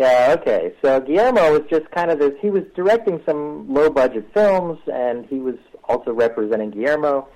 Yeah, 0.00 0.36
okay. 0.38 0.74
So 0.82 1.00
Guillermo 1.00 1.52
was 1.52 1.62
just 1.68 1.90
kind 1.90 2.10
of 2.10 2.18
this. 2.18 2.34
He 2.40 2.50
was 2.50 2.64
directing 2.74 3.20
some 3.26 3.72
low 3.72 3.90
budget 3.90 4.28
films, 4.32 4.78
and 4.92 5.26
he 5.26 5.38
was 5.38 5.56
also 5.84 6.12
representing 6.12 6.70
Guillermo. 6.70 7.28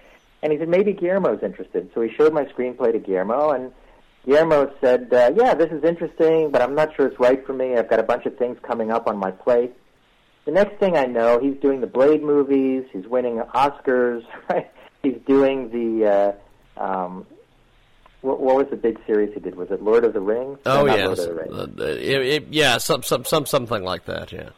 And 0.42 0.52
he 0.52 0.59
said 0.59 0.68
maybe 0.68 0.92
Guillermo's 0.92 1.42
interested. 1.42 1.90
So 1.94 2.00
he 2.00 2.12
showed 2.14 2.33
my 2.33 2.44
screenplay 2.46 2.92
to 2.92 2.98
Guillermo, 2.98 3.50
and 3.50 3.72
Guillermo 4.26 4.72
said, 4.81 5.12
uh, 5.12 5.33
"Yeah, 5.37 5.55
this 5.55 5.70
is 5.70 5.85
interesting, 5.85 6.50
but 6.50 6.61
I'm 6.62 6.74
not 6.74 6.94
sure 6.96 7.07
it's 7.07 7.18
right 7.20 7.44
for 7.46 7.52
me. 7.52 7.76
I've 7.76 7.88
got 7.88 8.00
a 8.00 8.05
bunch 8.05 8.26
of 8.26 8.37
things 8.38 8.59
coming 8.62 8.90
up 8.90 9.07
on 9.07 9.16
my 9.18 9.31
plate." 9.31 9.72
The 10.44 10.50
next 10.50 10.78
thing 10.81 10.96
I 10.96 11.05
know, 11.05 11.38
he's 11.38 11.57
doing 11.61 11.81
the 11.81 11.87
Blade 11.87 12.22
movies. 12.22 12.85
He's 12.92 13.07
winning 13.07 13.37
Oscars. 13.55 14.24
Right? 14.50 14.70
He's 15.02 15.18
doing 15.26 15.70
the. 15.70 16.37
Uh, 16.78 16.81
um, 16.83 17.26
what, 18.20 18.40
what 18.40 18.57
was 18.57 18.66
the 18.70 18.76
big 18.76 18.98
series 19.07 19.35
he 19.35 19.40
did? 19.40 19.57
Was 19.57 19.70
it 19.70 19.83
Lord 19.83 20.05
of 20.05 20.12
the 20.12 20.20
Rings? 20.20 20.59
Oh 20.66 20.85
No, 20.87 20.94
yes, 20.94 21.07
Lord 21.07 21.18
of 21.18 21.26
the 21.26 21.35
Rings. 21.35 21.81
Uh, 21.81 21.85
it- 21.85 22.26
it- 22.42 22.46
yeah, 22.50 22.78
some, 22.78 23.02
some, 23.02 23.24
some, 23.24 23.46
something 23.46 23.83
like 23.83 24.05
that. 24.07 24.33
Yeah. 24.33 24.50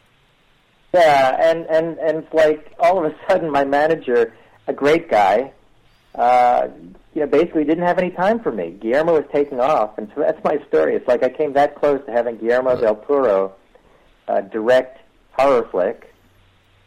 Yeah, 0.94 1.36
and 1.50 1.66
and 1.66 1.98
and 1.98 2.18
it's 2.24 2.32
like 2.32 2.72
all 2.78 3.04
of 3.04 3.10
a 3.12 3.16
sudden 3.28 3.50
my 3.50 3.64
manager, 3.64 4.32
a 4.68 4.72
great 4.72 5.10
guy, 5.10 5.52
uh, 6.14 6.68
you 7.14 7.20
know, 7.20 7.26
basically 7.26 7.64
didn't 7.64 7.84
have 7.84 7.98
any 7.98 8.10
time 8.10 8.40
for 8.40 8.52
me. 8.52 8.70
Guillermo 8.70 9.14
was 9.14 9.24
taking 9.32 9.60
off, 9.60 9.96
and 9.98 10.10
so 10.14 10.20
that's 10.20 10.42
my 10.44 10.58
story. 10.68 10.94
It's 10.94 11.08
like 11.08 11.22
I 11.22 11.28
came 11.28 11.52
that 11.54 11.74
close 11.74 12.00
to 12.06 12.12
having 12.12 12.36
Guillermo 12.36 12.80
del 12.80 12.96
Toro 12.96 13.54
uh, 14.28 14.40
direct 14.42 14.98
horror 15.32 15.66
flick, 15.70 16.12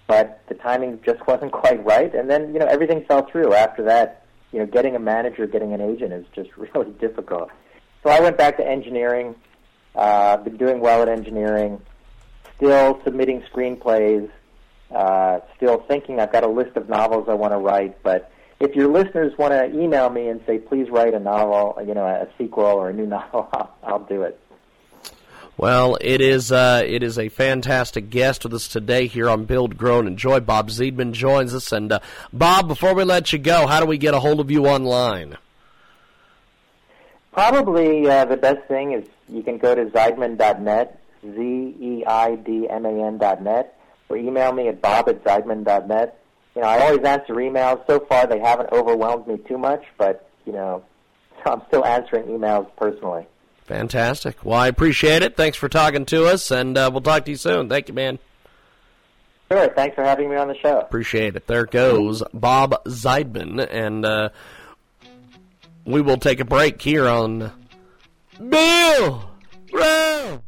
but 0.08 0.42
the 0.48 0.56
timing 0.56 1.00
just 1.06 1.26
wasn't 1.28 1.52
quite 1.52 1.84
right. 1.86 2.14
And 2.14 2.30
then 2.30 2.54
you 2.54 2.60
know 2.60 2.68
everything 2.68 3.06
fell 3.06 3.28
through 3.30 3.54
after 3.54 3.84
that. 3.84 4.24
You 4.52 4.60
know, 4.60 4.66
getting 4.66 4.96
a 4.96 5.00
manager, 5.00 5.46
getting 5.46 5.74
an 5.74 5.82
agent 5.82 6.14
is 6.14 6.26
just 6.34 6.50
really 6.58 6.92
difficult. 7.00 7.50
So 8.04 8.10
I 8.10 8.20
went 8.20 8.38
back 8.38 8.58
to 8.58 8.68
engineering. 8.68 9.36
Uh, 9.96 10.38
been 10.38 10.58
doing 10.58 10.80
well 10.80 11.02
at 11.02 11.10
engineering 11.10 11.82
still 12.58 13.00
submitting 13.04 13.44
screenplays, 13.54 14.30
uh, 14.94 15.40
still 15.56 15.84
thinking 15.88 16.20
I've 16.20 16.32
got 16.32 16.44
a 16.44 16.50
list 16.50 16.76
of 16.76 16.90
novels 16.90 17.28
I 17.30 17.34
want 17.34 17.54
to 17.54 17.58
write, 17.58 18.02
but 18.04 18.32
if 18.60 18.76
your 18.76 18.88
listeners 18.88 19.38
want 19.38 19.54
to 19.54 19.66
email 19.80 20.10
me 20.10 20.28
and 20.28 20.42
say, 20.46 20.58
please 20.58 20.90
write 20.90 21.14
a 21.14 21.20
novel, 21.20 21.78
you 21.86 21.94
know, 21.94 22.06
a 22.06 22.28
sequel 22.38 22.66
or 22.66 22.90
a 22.90 22.94
new 22.94 23.06
novel, 23.18 23.50
I'll, 23.54 23.76
I'll 23.84 24.04
do 24.04 24.24
it. 24.24 24.40
Well, 25.58 25.98
it 26.02 26.22
is 26.22 26.52
uh, 26.52 26.84
it 26.86 27.02
is 27.02 27.18
a 27.18 27.30
fantastic 27.30 28.12
guest 28.12 28.44
with 28.44 28.54
us 28.54 28.68
today 28.68 29.08
here 29.08 29.28
on 29.28 29.46
Build, 29.46 29.76
Grow, 29.76 29.98
and 29.98 30.08
Enjoy. 30.08 30.40
Bob 30.40 30.70
Zeidman 30.70 31.14
joins 31.14 31.56
us, 31.56 31.72
and 31.72 31.92
uh, 31.92 32.00
Bob, 32.32 32.68
before 32.68 32.94
we 32.94 33.04
let 33.04 33.34
you 33.34 33.40
go, 33.40 33.66
how 33.66 33.80
do 33.80 33.88
we 33.88 33.98
get 33.98 34.14
a 34.14 34.20
hold 34.20 34.40
of 34.40 34.52
you 34.52 34.68
online? 34.68 35.36
Probably 37.32 38.08
uh, 38.08 38.26
the 38.26 38.38
best 38.38 38.68
thing 38.68 38.92
is 38.92 39.08
you 39.30 39.42
can 39.42 39.58
go 39.58 39.74
to 39.74 39.86
Zeidman.net, 39.86 41.02
Z 41.24 41.40
E 41.40 42.04
I 42.06 42.36
D 42.36 42.70
M 42.70 42.86
A 42.86 42.90
N.net, 42.90 43.80
or 44.10 44.18
email 44.18 44.52
me 44.54 44.68
at 44.68 44.80
bob 44.80 45.10
at 45.10 45.24
Zeidman.net. 45.24 46.20
You 46.58 46.64
know, 46.64 46.70
I 46.70 46.88
always 46.88 47.04
answer 47.04 47.36
emails. 47.36 47.86
So 47.86 48.00
far, 48.00 48.26
they 48.26 48.40
haven't 48.40 48.72
overwhelmed 48.72 49.28
me 49.28 49.38
too 49.48 49.60
much, 49.60 49.84
but 50.00 50.28
you 50.44 50.54
know, 50.54 50.84
I'm 51.46 51.62
still 51.68 51.86
answering 51.86 52.26
emails 52.26 52.68
personally. 52.78 53.28
Fantastic. 53.66 54.44
Well, 54.44 54.58
I 54.58 54.68
appreciate 54.68 55.22
it. 55.22 55.38
Thanks 55.38 55.56
for 55.56 55.70
talking 55.70 56.04
to 56.08 56.26
us, 56.26 56.50
and 56.50 56.76
uh, 56.76 56.90
we'll 56.92 57.02
talk 57.02 57.26
to 57.26 57.32
you 57.32 57.38
soon. 57.38 57.70
Thank 57.70 57.90
you, 57.90 57.94
man. 57.94 58.18
Sure. 59.52 59.68
Thanks 59.76 59.94
for 59.94 60.04
having 60.04 60.32
me 60.32 60.36
on 60.36 60.48
the 60.48 60.58
show. 60.58 60.80
Appreciate 60.80 61.36
it. 61.36 61.46
There 61.46 61.68
goes 61.68 62.24
Bob 62.34 62.84
Zeidman, 62.86 63.68
and 63.70 64.04
uh, 64.04 64.30
we 65.86 66.02
will 66.02 66.18
take 66.18 66.40
a 66.40 66.46
break 66.46 66.82
here 66.82 67.08
on 67.08 67.52
Bill 68.40 69.30
Brown 69.70 70.42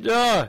Joy. 0.00 0.48